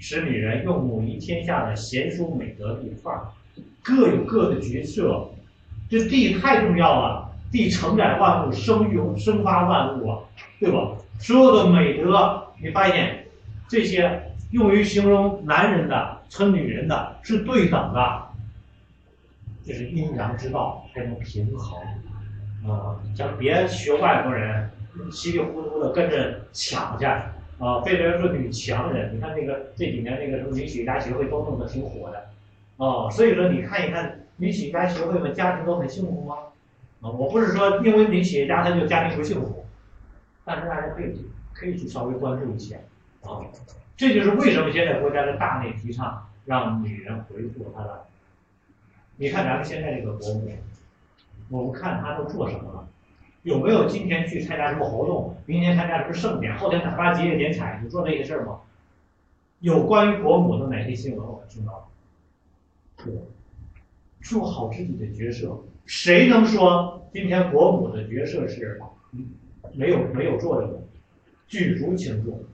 [0.00, 3.28] 使女人用母仪天下的贤淑美德立范儿。
[3.82, 5.30] 各有各的角色，
[5.88, 10.18] 这地太重要了，地承载万物，生育生发万物啊，
[10.58, 10.96] 对吧？
[11.18, 13.24] 所有的美德，你发现
[13.68, 18.22] 这些用于形容男人的、称女人的，是对等的，
[19.64, 21.78] 这是阴阳之道才能平衡
[22.70, 22.96] 啊！
[23.16, 24.70] 咱别学外国人，
[25.10, 27.06] 稀里糊涂的跟着抢去
[27.60, 27.82] 啊！
[27.82, 32.30] 非得说女强人，你看那个这几年那个什么女企业家协会都弄得挺火的。
[32.78, 36.36] 哦，所以说你看一看女企业家协会们家庭都很幸福吗？
[37.02, 39.66] 啊，我不是说因为女企业家她就家庭不幸福，
[40.42, 42.76] 但是大家可以可以去稍微关注一下
[43.22, 43.44] 啊，
[43.94, 48.06] 这就是为什么现在国家的大内提倡让女人回复她的。
[49.16, 50.50] 你看咱们现在这个国母，
[51.50, 52.88] 我们看她都做什么了？
[53.42, 55.36] 有没有今天去参加什么活动？
[55.46, 56.56] 明天参加什么盛典？
[56.56, 57.80] 后天哪怕节节点彩？
[57.82, 58.60] 你做这些事儿吗？
[59.60, 61.88] 有关于国母的哪些新闻我们听到？
[64.22, 68.78] 做好自己的角色，谁能说今天国母的角色是
[69.72, 70.80] 没有没有作用的？
[71.48, 72.44] 举足轻重，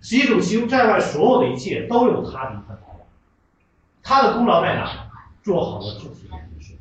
[0.00, 3.06] 习主席在外所有的一切都有他的功劳，
[4.02, 5.10] 他的功劳在哪？
[5.42, 6.74] 做好了自己的角色，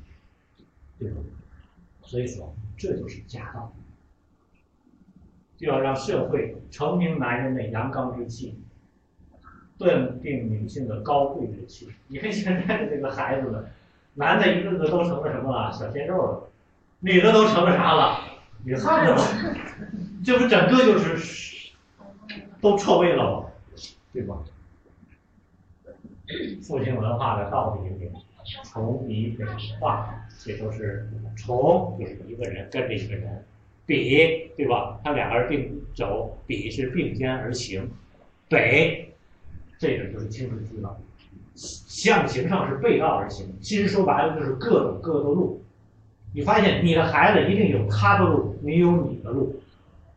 [0.99, 1.17] 对吧？
[2.03, 3.71] 所以说，这就是家道，
[5.55, 8.59] 就要让社会成名男人的阳刚之气。
[9.77, 11.89] 断定女性的高贵之气。
[12.07, 13.71] 你看现在的这个孩子们，
[14.15, 15.71] 男的一个个都成了什么了？
[15.71, 16.49] 小鲜肉了，
[16.99, 18.19] 女的都成了啥了？
[18.65, 19.55] 女汉子了，
[20.25, 21.71] 这不整个就是
[22.59, 23.45] 都错位了吗？
[24.11, 24.35] 对吧？
[26.61, 28.11] 复兴文化的道理里，
[28.63, 29.45] 从比北
[29.79, 33.43] 化，这都是从有一个人跟着一个人，
[33.85, 34.99] 比对吧？
[35.03, 37.89] 他两个人并走，比是并肩而行，
[38.49, 39.09] 北。
[39.79, 40.97] 这个就是青春期了，
[41.55, 45.61] 象形上是背道而行，其实说白了就是各走各的路。
[46.33, 49.61] 你发现你的孩子一定有他的路，你有你的路，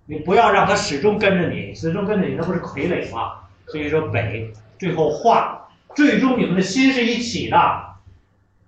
[0.05, 3.41] 你不要让他始终跟着你，始终跟着你，那不是傀儡吗？
[3.67, 7.57] 所以说北最后化，最终你们的心是一起的。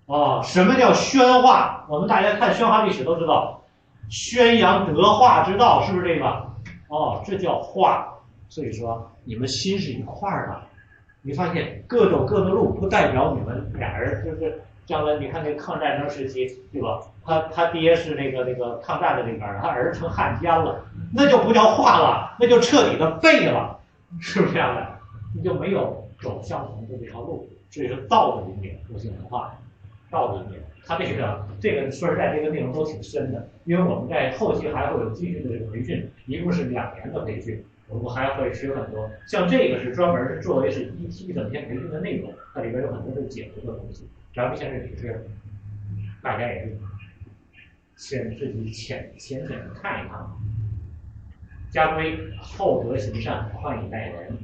[0.09, 1.85] 哦，什么叫宣化？
[1.87, 3.63] 我们大家看宣化历史都知道，
[4.09, 6.47] 宣扬德化之道，是不是这个？
[6.89, 8.15] 哦，这叫化。
[8.49, 10.63] 所以说你们心是一块儿的。
[11.21, 15.19] 你发现各走各的路，不代表你们俩人就是将来。
[15.19, 17.03] 你看那抗战争时期，对吧？
[17.27, 20.83] 他他爹是那个那个抗战的那边儿，他儿子成汉奸了，
[21.13, 23.79] 那就不叫化了，那就彻底的背了，
[24.19, 24.87] 是不是这样的？
[25.35, 27.47] 你就没有走相同的这条路。
[27.71, 29.55] 所以说道德里面，复兴文化，
[30.11, 37.65] 道德里面，他这个这个说实在，这个内容都挺深的，因为我们在后期还会有继续的这个培训，一共是两年的培训。
[37.91, 44.07] 我们还会学很多，像这个是专门是作为是一一整天培训的内容，它里边有很多的解读的东西。
[44.35, 45.27] 咱们现在只是
[46.23, 46.77] 大家也是
[47.97, 50.27] 先自己浅浅浅的看一看。
[51.71, 54.37] 家规厚德行善，宽以待人。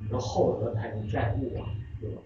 [0.00, 1.70] 你说厚德才能载物啊，
[2.00, 2.16] 对吧？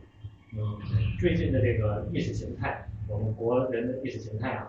[0.57, 0.79] 嗯，
[1.20, 4.69] 最近的这个意识形态，我们国人的意识形态啊，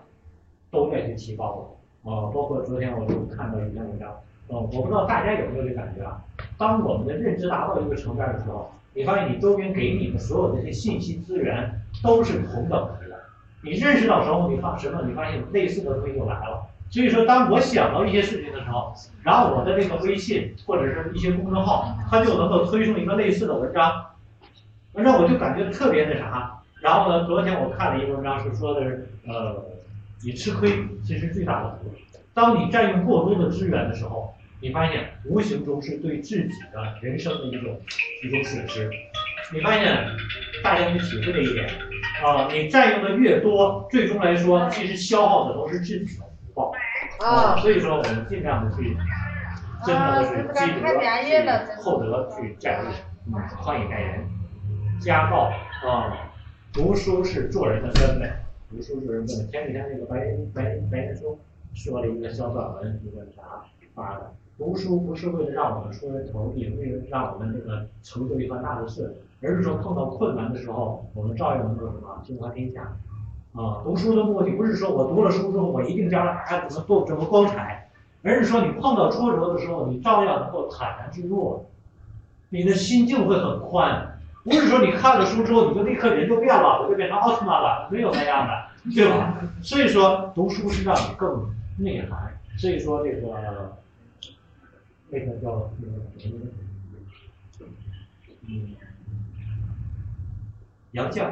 [0.69, 2.11] 都在去提高了。
[2.11, 4.10] 啊，包括昨天我就看到一篇文章，
[4.47, 6.22] 呃，我不知道大家有没有这感觉啊？
[6.57, 13.15] 当我们的认知达到一个层面的时候，你发现你周边给你的所有的这些信息资源都是同等值的。
[13.61, 16.68] 你认识到什么，你发什么，你发现类似的东西就来了。
[16.89, 18.93] 所以说，当我想到一些事情的时候，
[19.23, 24.06] 然后我的这个微信或者是一些公众号，它就能够推送一个类似的文章，
[24.93, 26.55] 那我就感觉特别那啥。
[26.81, 29.65] 然后呢，昨天我看了一个文章，是说的是，呃，
[30.23, 30.71] 你吃亏
[31.03, 31.91] 其实最大的福。
[32.33, 37.77] 当你占用过多的资源的时候，你发现无形中是对自己的人生的一种
[38.23, 38.89] 一种损失。
[39.51, 40.05] 你发现
[40.63, 41.67] 大家去体会这一点
[42.23, 46.71] 啊，你占用的越多，最终来说，其实消耗的都是自己的福报
[47.19, 47.57] 啊。
[47.57, 48.95] 所以说，我们尽量的去，
[49.85, 54.38] 真正的是积德、厚德去载物，宽以待人。
[54.99, 55.49] 家暴
[55.88, 56.30] 啊，
[56.73, 58.30] 读书是做人的根本，
[58.69, 59.47] 读书是人根本。
[59.49, 61.38] 前几天那个白白白岩松
[61.73, 63.63] 说了一个小短文，一个啥
[63.95, 64.31] 发的？
[64.57, 72.81] 读书不是为了让我们出人头地，为了让我们这个成就一番大的事，而是说碰到困难的时候，我们照样能够什么心怀天下。
[73.53, 77.89] 啊，读书的目的不是说我读了书之后我一定将来哎怎么多怎么光彩，
[78.21, 81.65] 而是说你碰到挫折的时候，你照样能够坦然去做，
[82.49, 84.18] 你的心境会很宽。
[84.43, 89.37] 不是说你看了书之后你就立刻人就变了，我就变成奥特曼了，没有那样的， 对吧？
[89.61, 92.35] 所以说读书是让你更内涵。
[92.57, 93.27] 所以说这个
[95.09, 96.35] 那个叫那个什么？
[98.47, 98.75] 嗯，
[100.91, 101.23] 杨绛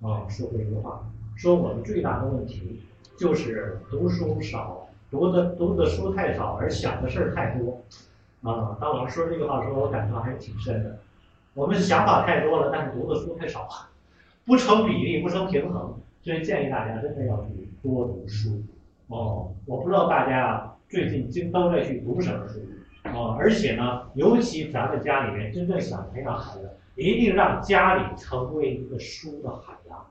[0.00, 1.06] 啊说过一句话，
[1.36, 2.82] 说我们最大的问题
[3.18, 7.82] 就是读书少，读的读的书太少，而想的事儿太多。
[8.42, 10.98] 啊，当老师说这句话的时候，我感受还是挺深的。
[11.54, 13.88] 我们想法太多了，但是读的书太少了，
[14.46, 18.62] 不成比例，不成平衡，所以建议大家真的要去多读书。
[19.08, 22.60] 哦，我不知道大家啊最近经都在去读什么书
[23.02, 30.06] 啊，而且呢，尤其咱们家里面真正想培养孩子，一定让家里成为一个书的海洋，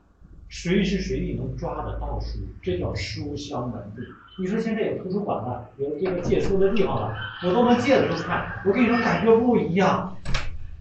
[0.48, 4.02] 随时随地能抓得到书，这叫书香门第。
[4.40, 10.16] 你说现在有图书馆了，有这个借书的地方了，我都能借着书看，我跟你说感觉不一样。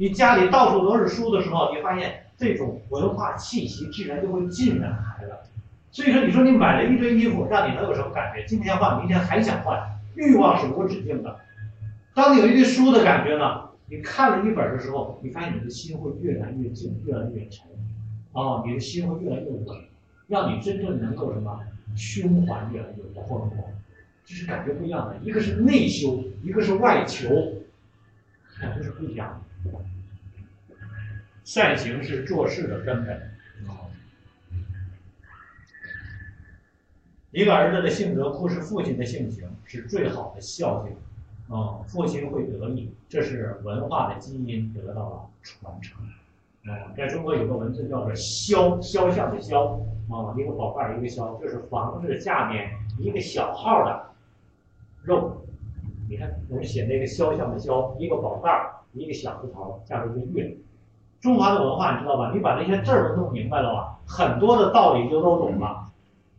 [0.01, 5.31] 你家里到处都是书的时候，你发现这种文化气息自然就会浸染孩子。
[5.93, 8.43] 所以说，你说你买了一堆衣服，让你能有什么感觉？
[8.47, 9.79] 今天换，明天还想换，
[10.15, 11.39] 欲望是无止境的。
[12.15, 13.69] 当你有一堆书的感觉呢？
[13.91, 17.67] 你看了一本的时候，你发现你的心会越来越静，越来越沉，
[18.33, 19.77] 啊，你的心会越来越稳，
[20.29, 21.61] 让你真正能够什么
[21.95, 23.53] 胸怀越来越宽广，
[24.25, 25.19] 这是感觉不一样的。
[25.23, 27.29] 一个是内修，一个是外求，
[28.61, 29.71] 感觉是不一样的。
[31.45, 33.31] 善行是做事的根本。
[37.33, 40.97] 一个儿子的性格忽视父亲的性情，是最好的孝敬。
[41.55, 46.01] 啊，父亲会得意，这是文化的基因得到了传承。
[46.65, 49.81] 啊，在中国有个文字叫做“肖”，肖像的“肖”，
[50.11, 54.11] 啊，一个宝盖一个“肖”，就是房子下面一个小号的
[55.03, 55.45] 肉。
[56.11, 58.75] 你看，我们写那个肖像的“肖”，一个宝盖儿。
[58.93, 60.57] 一个小字头加上一个月，
[61.21, 62.33] 中华的文化你知道吧？
[62.35, 65.87] 你把那些字儿都弄明白了吧，很多的道理就都懂了。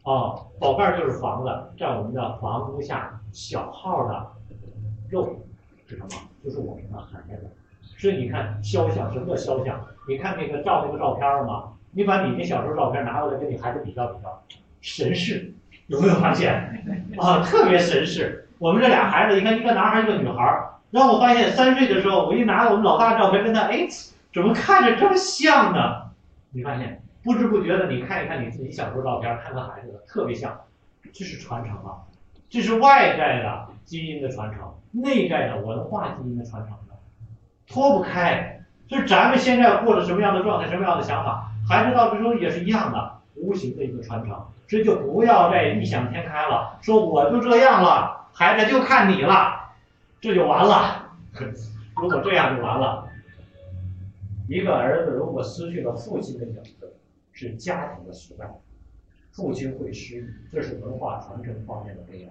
[0.04, 1.48] 啊，宝盖儿就是房子，
[1.80, 4.28] 在我们的房屋下小号的
[5.10, 5.42] 肉
[5.88, 6.10] 是什么？
[6.44, 7.50] 就是我们的孩子。
[7.98, 9.80] 所以你看肖像，什么叫肖像？
[10.10, 14.44] 你看那个照那个照片儿嘛，你把你那小时候照片拿过来跟你孩子比较比较，
[14.82, 15.54] 神似，
[15.88, 16.54] 有没有发现？
[17.18, 18.50] 啊，特别神似。
[18.62, 20.70] 我们这俩孩子，你看一个男孩一个女孩。
[20.92, 23.88] 让我发现三岁的时候，我一拿我们老大照片跟他，哎，
[24.32, 26.12] 怎么看着这么像呢？
[26.52, 30.56] 你发现不知不觉的，你看一看你自己小时候照片，看看孩子的，特别像，
[31.12, 32.06] 这是传承啊，
[32.52, 36.94] 这是外在的基因的传承，内在的文化基因的传承的，
[37.68, 38.60] 脱不开。
[38.88, 44.40] 就是咱们现在过着什么样的状态，什么样的想法，孩子到最终也是一样的，无形的一个传承。
[44.68, 49.60] 所以就不要再异想天开了，说我就这样了，孩子就看你了。
[50.20, 51.18] 这就完了，
[51.96, 53.10] 如果这样就完了。
[54.48, 56.94] 一个儿子如果失去了父亲的影子，
[57.32, 58.48] 是家庭的失败，
[59.32, 62.30] 父亲会失语，这是文化传承方面的悲哀。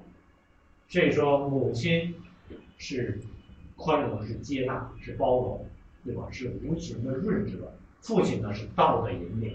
[0.86, 2.14] 所以说，母亲
[2.78, 3.20] 是
[3.74, 5.66] 宽容，是接纳，是包容，
[6.04, 6.28] 对吧？
[6.30, 7.72] 是无情的润泽。
[8.02, 9.52] 父亲呢是道的引领，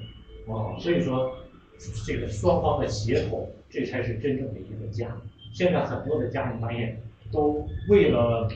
[0.47, 1.37] 啊，所以说
[2.05, 5.15] 这个双方的协同，这才是真正的一个家。
[5.55, 7.01] 现在很多的家庭发现。
[7.31, 8.47] 都为了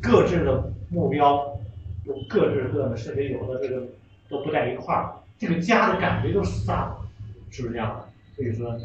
[0.00, 1.58] 各自的目标，
[2.06, 3.88] 都各自各的，甚至有的这个
[4.28, 7.08] 都不在一块儿，这个家的感觉就散了，
[7.50, 8.08] 是不是这样的？
[8.36, 8.78] 所以说，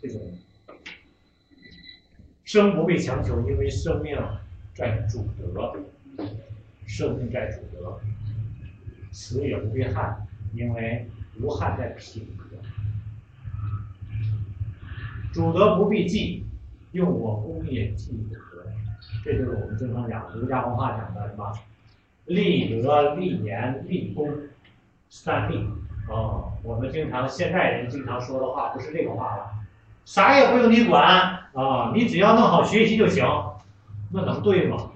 [0.00, 0.20] 这种
[2.44, 4.16] 生不被强求，因为生命
[4.74, 5.74] 在主德，
[6.86, 7.98] 生命在主德；
[9.10, 11.08] 死也不必憾，因为
[11.40, 12.58] 无憾在品德。
[15.32, 16.44] 主德不必记，
[16.92, 18.38] 用我功业济德。
[19.24, 21.52] 这就是我们经常讲儒家文化讲的什么
[22.26, 24.28] 立德、立言、立功
[25.08, 25.66] 三立。
[26.08, 29.50] 哦，我们经常现代人经常说的话不是这个话了，
[30.04, 31.04] 啥也不用你管
[31.52, 33.24] 啊，你只要弄好学习就行，
[34.12, 34.90] 那能对吗？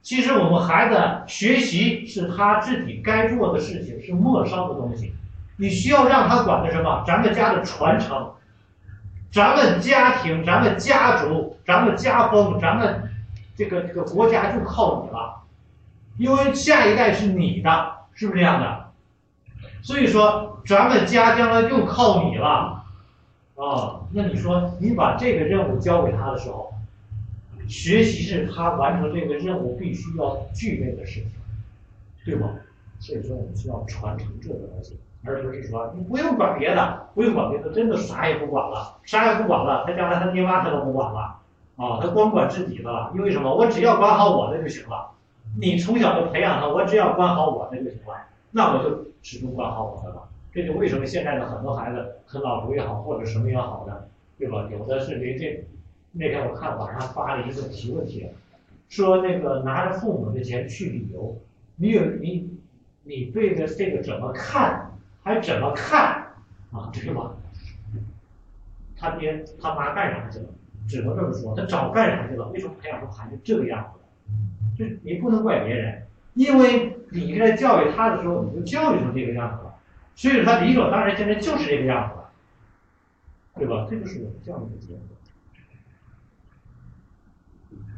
[0.00, 5.12] 其实我们孩子学习是他自己该做的事情，是末梢的东西，
[5.56, 7.04] 你需要让他管的什么？
[7.06, 8.32] 咱们家的传承，
[9.34, 13.10] 咱们家庭、咱们家族、咱们家风、咱们
[13.56, 15.42] 这个这个国家就靠你了，
[16.18, 18.92] 因为下一代是你的，是不是这样的？
[19.82, 22.84] 所以说，咱们家将来就靠你了，
[23.56, 26.72] 啊，那你说你把这个任务交给他的时候，
[27.66, 31.32] 学习是他完成这个任务必须要具备的事情，
[32.24, 32.50] 对吗？
[33.00, 41.38] 所以说我们需要传承这个东西，而不是说你不用管别的，不用管别的，真的啥也不管了，啥也不管了，他将来他爹妈他都不管了，
[41.76, 43.54] 啊，他光管自己的了，因为什么？
[43.54, 45.10] 我只要管好我的就行了。
[45.58, 48.14] 你从小就培养他，我只要管好我的就行了，
[48.50, 49.04] 那我就。
[49.26, 54.06] 始终管好我的了，这就为什么现在的很多孩子啃老族也好，或者什么也好的，
[54.38, 54.68] 对吧？
[54.70, 55.64] 有的是连这
[56.12, 58.28] 那天我看网上发了一个提问题，
[58.90, 61.38] 说那个拿着父母的钱去旅游，
[61.76, 62.50] 你有你
[63.04, 64.90] 你对着这个怎么看，
[65.24, 66.34] 还怎么看
[66.70, 66.90] 啊？
[66.92, 67.34] 对吧？
[68.96, 70.46] 他爹他妈干啥去了？
[70.86, 72.46] 只能这么说，他早干啥去了？
[72.48, 74.00] 为什么培养出孩子这个样子？
[74.76, 76.06] 就你不能怪别人。
[76.34, 79.74] 因为你在教育他的时候，你就教育成这个样子了，
[80.14, 82.30] 所以他理所当然现在就是这个样子了，
[83.54, 83.86] 对吧？
[83.88, 85.00] 这就是我们教育的结果。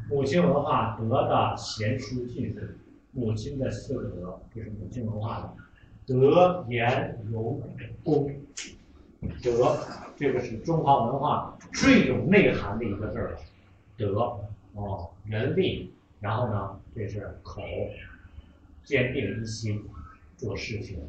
[0.08, 2.78] 母亲文化德的贤淑敬顺，
[3.12, 5.54] 母亲的四个德，就是母亲文化的
[6.06, 7.60] 德言容
[8.04, 8.30] 恭。
[9.42, 9.76] 德，
[10.16, 13.38] 这个是中华文化最有内涵的一个字儿了。
[13.96, 14.38] 德，
[14.74, 17.62] 哦，人力，然后呢，这是口。
[18.84, 19.84] 坚定一心
[20.36, 21.00] 做事情，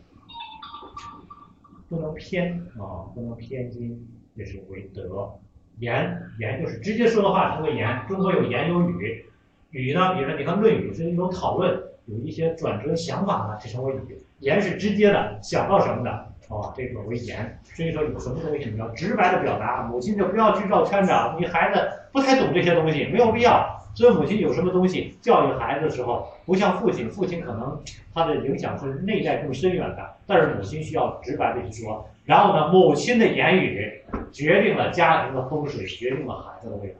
[1.88, 3.96] 不能偏啊，不能偏激，
[4.36, 5.32] 这是为德。
[5.78, 8.04] 言言就是直接说的话称为言。
[8.08, 9.26] 中国有言有语，
[9.70, 14.18] 语呢，比如说你看《论语》是一种讨论，有一些转折想法呢，这称为语。
[14.40, 16.12] 言是直接的，想到什么的，
[16.50, 17.60] 啊，这个为言。
[17.76, 23.76] 所以说有什么东西你要直白的表达，母亲就不要去绕圈子啊，你孩子不太懂这些东西，没有必要。
[23.96, 27.82] 所以母亲有什么东西教育孩子的时候，不像父亲，父亲可能
[28.14, 32.08] 他的影响是内在更深远的，但是母亲需要直白的去说。
[32.24, 36.96] 然后呢，母亲的言语决定了家庭的风水，决定了孩子的未来。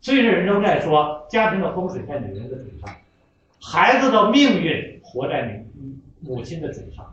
[0.00, 2.88] 所以人生在说，家庭的风水在女人的嘴上，
[3.60, 5.66] 孩子的命运活在女
[6.20, 7.04] 母亲的嘴上。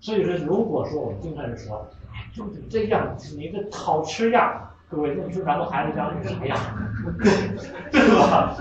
[0.00, 1.88] 所以说，如果说我们经常人说，
[2.34, 4.70] 就你这样，你这好吃样。
[4.90, 6.56] 各位，那你说咱们孩子将来是啥样？
[7.90, 8.54] 对吧？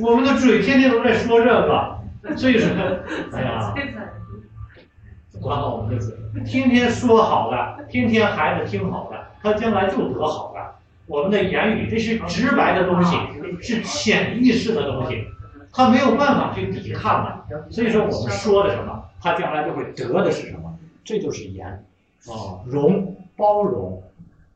[0.00, 1.98] 我们的嘴天天都在说这个，
[2.36, 2.68] 所以说，
[3.32, 3.74] 哎呀，
[5.40, 6.14] 管好我们的嘴，
[6.44, 10.60] 天天说好的，天天孩子听好的，他将来就得好的。
[11.06, 13.16] 我们的言语，这是直白的东西，
[13.60, 15.26] 是潜意识的东西，
[15.72, 17.70] 他没有办法去抵抗的。
[17.70, 20.78] 所以说，我们说的什么，他将来就会得的是什么？
[21.04, 21.66] 这就是言
[22.26, 24.02] 啊，容包容。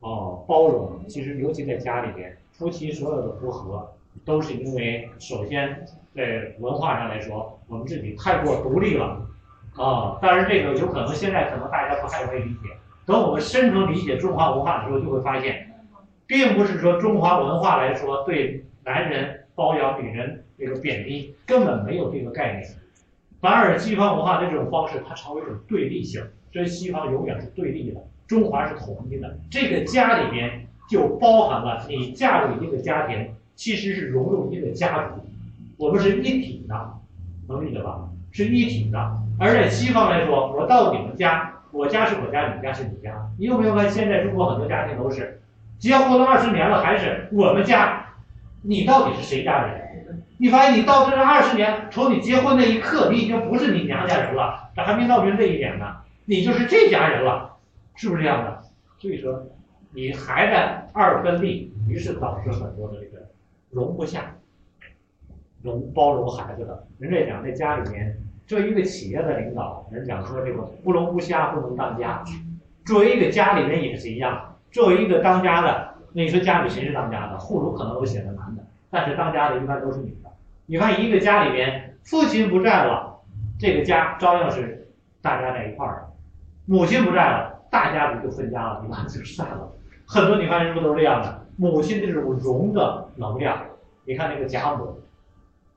[0.01, 3.90] 哦，包容，其实尤其在家里边，夫妻所有的不和，
[4.24, 5.84] 都是因为首先
[6.14, 9.26] 在文化上来说，我们自己太过独立了，
[9.74, 12.68] 啊，当然这个有可能现在可能大家不太容易理解，
[13.05, 15.74] 等我们深层理解中华文化的时候，就会发现，
[16.24, 22.68] 并不是说中华文化来说对男人包养女人这个贬低，根本没有这个概念，
[23.40, 26.22] 反而西方文化的这种方式，它成为一种对立性，
[26.52, 28.00] 所以西方永远是对立的。
[28.26, 35.24] 中华是统一的，这个家里边就包含了你嫁入一个家庭，其实是融入一个家族，
[35.76, 36.94] 我们是一体的，
[37.48, 38.08] 能理解吧？
[38.32, 38.98] 是一体的。
[39.38, 43.30] 而在西方来说，我到你们家，我家是我家，你家是你家。
[43.38, 45.40] 你有没有发现，现在中国很多家庭都是
[45.78, 48.05] 结婚了二十年了，还是我们家？
[48.66, 50.22] 你到底是谁家人？
[50.38, 57.56] 你发现你到这二十年，从你结婚那一刻，你已经不是你娘家人了，这还没到这一点呢，你就是这家人了。
[57.94, 58.62] 是不是这样的？
[58.98, 59.47] 所以说，
[59.94, 63.30] 你还在二分立，于是导致很多的这个
[63.70, 64.36] 容不下，
[65.62, 66.86] 容包容孩子的。
[66.98, 72.22] 人家讲在家里面，作为一个企业的领导，人讲说这个不容不下不能当家。
[72.84, 77.38] 作为一个家里人也是一样，作为一个当家的，那你说家里谁是当家的？
[77.38, 78.45] 户主可能都显得男的，
[78.90, 80.30] 但是当家的一般都是女的。
[80.66, 83.20] 你看一个家里面，父亲不在了，
[83.58, 84.88] 这个家照样是
[85.22, 86.08] 大家在一块儿的；
[86.66, 89.72] 母亲不在了，大家族就分家了，一般就散了。
[90.06, 91.46] 很多你看是不是都是这样的？
[91.56, 93.64] 母亲这种容的能量，
[94.04, 95.00] 你看那个贾母，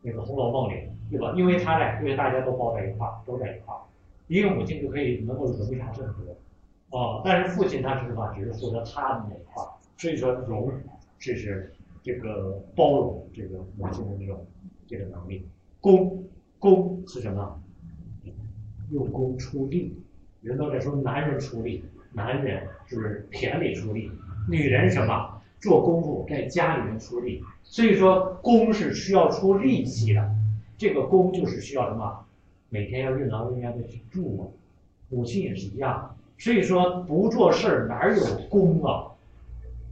[0.02, 1.34] 那个《红楼梦》里，对吧？
[1.36, 3.80] 因为她俩，因为大家都包在一块儿，都在一块儿，
[4.28, 6.36] 一个母亲就可以能够容下这么多。
[6.98, 8.32] 哦，但是父亲他是什么？
[8.36, 9.68] 只是负责他的那一块儿，
[9.98, 10.72] 所以说容，
[11.18, 11.72] 这是
[12.02, 14.46] 这个包容这个母亲的这种
[14.88, 15.46] 这个能力。
[15.82, 16.26] 公，
[16.58, 17.62] 公是什么？
[18.92, 19.96] 用功出力，
[20.42, 24.12] 人都在说男人出力，男人是不是田里出力？
[24.50, 25.42] 女人什么？
[25.60, 27.44] 做功夫在家里面出力。
[27.64, 30.36] 所以说功是需要出力气的，
[30.78, 32.26] 这个功就是需要什么？
[32.70, 34.52] 每天要任劳任怨的去做。
[35.10, 36.16] 母亲也是一样。
[36.38, 39.09] 所以说不做事儿哪有功啊？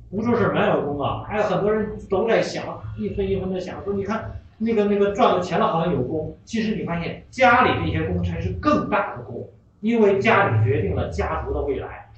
[0.09, 1.23] 不做事儿哪有功啊？
[1.27, 2.63] 还有很多人都在想
[2.97, 9.47] 一分一分的想说，你看那个那个赚了钱了好像有功，其实你发现家里这些功才是更大的功，
[9.81, 12.09] 因为家里决定了家族的未来。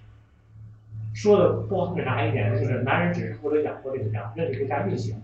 [1.13, 5.15] 说的不那啥一点，就是男人只是负责养活这个家，让这个家运行，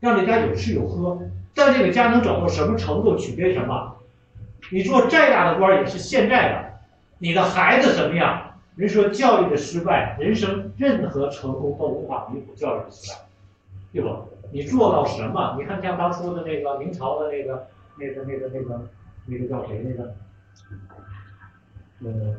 [0.00, 1.20] 让这家有吃有喝，
[1.54, 3.94] 但这个家能走到什么程度，取决于什么？
[4.72, 6.68] 你做再大的官也是现在的。
[7.18, 8.47] 你的孩子什么样？
[8.78, 13.18] 人说教育的失败，人生任何成功都无法弥补教育的失败，
[13.92, 14.28] 对不？
[14.52, 15.56] 你做到什么？
[15.58, 17.66] 你看像当初的那个明朝的那个、
[17.98, 18.88] 那个、那个、那个、
[19.26, 19.82] 那个叫谁？
[19.82, 20.14] 那个，
[22.04, 22.36] 呃，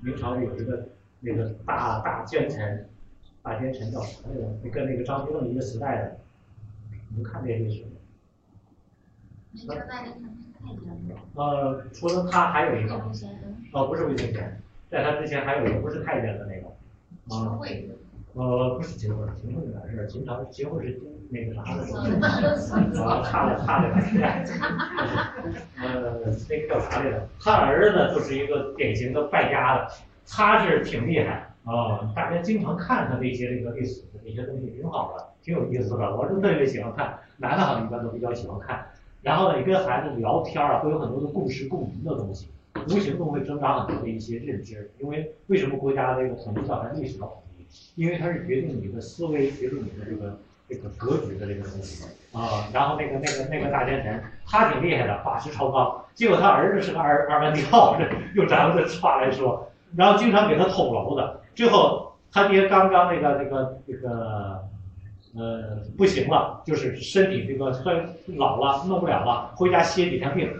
[0.00, 2.88] 明朝有一个那个大大奸臣，
[3.42, 4.42] 大奸臣叫啥来着？
[4.62, 6.18] 那跟那个张居正一个时代的，
[7.10, 7.84] 你们看这些历史。
[11.34, 12.94] 呃，除了他还有一个。
[13.72, 14.62] 哦，不是魏忠贤，
[14.96, 16.68] 在他之前还有一个不是太监的那个，
[17.36, 17.60] 啊，
[18.32, 19.60] 呃，不是秦桧，秦桧
[19.90, 20.06] 是？
[20.08, 20.98] 秦朝秦桧是
[21.28, 21.82] 那个啥的
[23.04, 24.42] 啊，差了差了时代，
[25.82, 27.28] 呃，那个叫啥来着？
[27.38, 29.88] 他儿子就是一个典型的败家的，
[30.26, 38.86] 他是挺厉害啊，大家经常看他这些这个历史的那些东西，挺好的，挺有意思的，我是特别喜欢看，男的好像一般都比较喜欢看，
[39.20, 42.48] 然后呢，你跟孩子聊天啊，会有很多的共识共鸣的东西。
[42.88, 47.64] 无形中会增长很多的一些认知，因为为什么国家这个统一叫它历史的统一？
[47.94, 50.38] 因为它是决定你的思维，决定你的这个
[50.68, 52.68] 这个格局的这个东西啊。
[52.72, 57.98] 然后那个那个那个大奸臣，他挺厉害的，法师超纲，结果他儿子是个二二班跳，
[58.34, 64.62] 用咱们的话来说，然后经常给他捅娄子，最后他爹刚刚那个那个那个
[65.34, 70.50] 呃不行了，就是身体这个衰老了，弄不了了，回家歇几天病。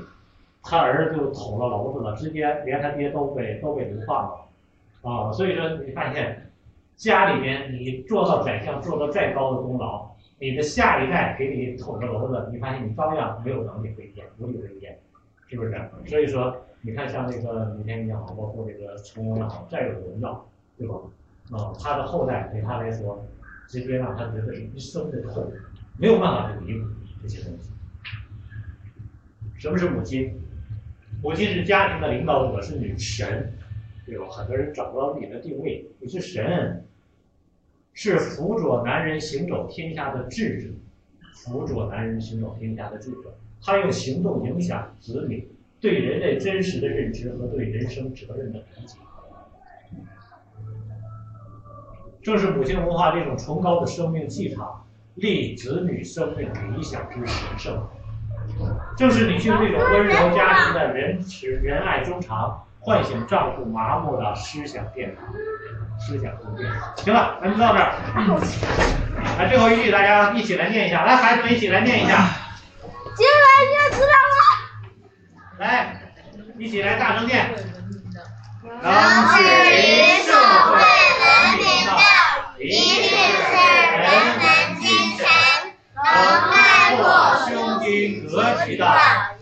[0.69, 6.51] 他儿子就捅了娄子了，直接连他爹都被都被流放了，啊，所以说你发现
[6.97, 10.11] 家里面你做到宰相，做到再高的功劳，
[10.41, 14.99] 你的下一代给你捅了娄子，你发现你照样没有能力回天，无力回天，
[15.47, 15.89] 是不是？
[16.07, 20.45] 所以说你看像那个李天一也好，包括这个成龙也好，再有荣耀，
[20.77, 20.97] 对吧？
[21.53, 23.25] 啊，他的后代对他来说，
[23.69, 25.49] 直接让他觉得是一生的痛，
[25.97, 26.89] 没有办法去弥补
[27.23, 27.71] 这些东西。
[29.57, 30.43] 什么是母亲？
[31.23, 33.53] 母亲是家庭的领导者，是女神，
[34.05, 34.27] 对吧？
[34.29, 35.85] 很多人找不到自己的定位。
[35.99, 36.85] 你是神，
[37.93, 40.69] 是辅佐男人行走天下的智者，
[41.33, 43.35] 辅佐男人行走天下的智者。
[43.61, 45.49] 他用行动影响子女
[45.81, 48.99] 对人类真实的认知和对人生责任的理解。
[52.23, 54.85] 正是母亲文化这种崇高的生命气场，
[55.15, 57.89] 立子女生命理想之神圣。
[58.97, 65.27] 正是女性这种温柔家庭的仁慈仁爱衷肠，唤醒丈夫麻木的思想殿堂，
[66.01, 66.67] 思想宫殿。
[66.97, 67.93] 行了，咱们到这儿。
[69.39, 71.05] 来，最后一句，大家一起来念一下。
[71.05, 72.27] 来，孩子们一起来念一下。
[73.15, 73.45] 今晚
[73.91, 74.39] 就知道了。
[75.59, 76.01] 来，
[76.59, 77.55] 一起来大声念。
[78.83, 78.93] 能
[79.29, 80.73] 治于社会
[81.21, 81.25] 文
[81.59, 81.93] 明的，
[82.59, 83.11] 一定
[83.45, 83.53] 是
[83.99, 84.05] 人
[84.39, 84.45] 文
[84.81, 84.85] 精
[85.17, 85.27] 神；
[85.95, 86.05] 能
[86.99, 88.87] 我胸襟格局的，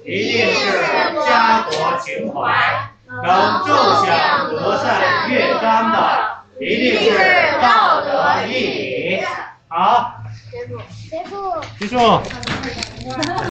[0.04, 0.62] 一定是
[1.26, 1.70] 家国
[2.00, 2.36] 情怀；
[3.22, 5.96] 能奏响德善乐章的，
[6.60, 7.18] 一定是
[7.60, 9.24] 道德义理。
[9.68, 10.14] 好，
[11.10, 11.32] 结束。
[11.78, 11.96] 结束。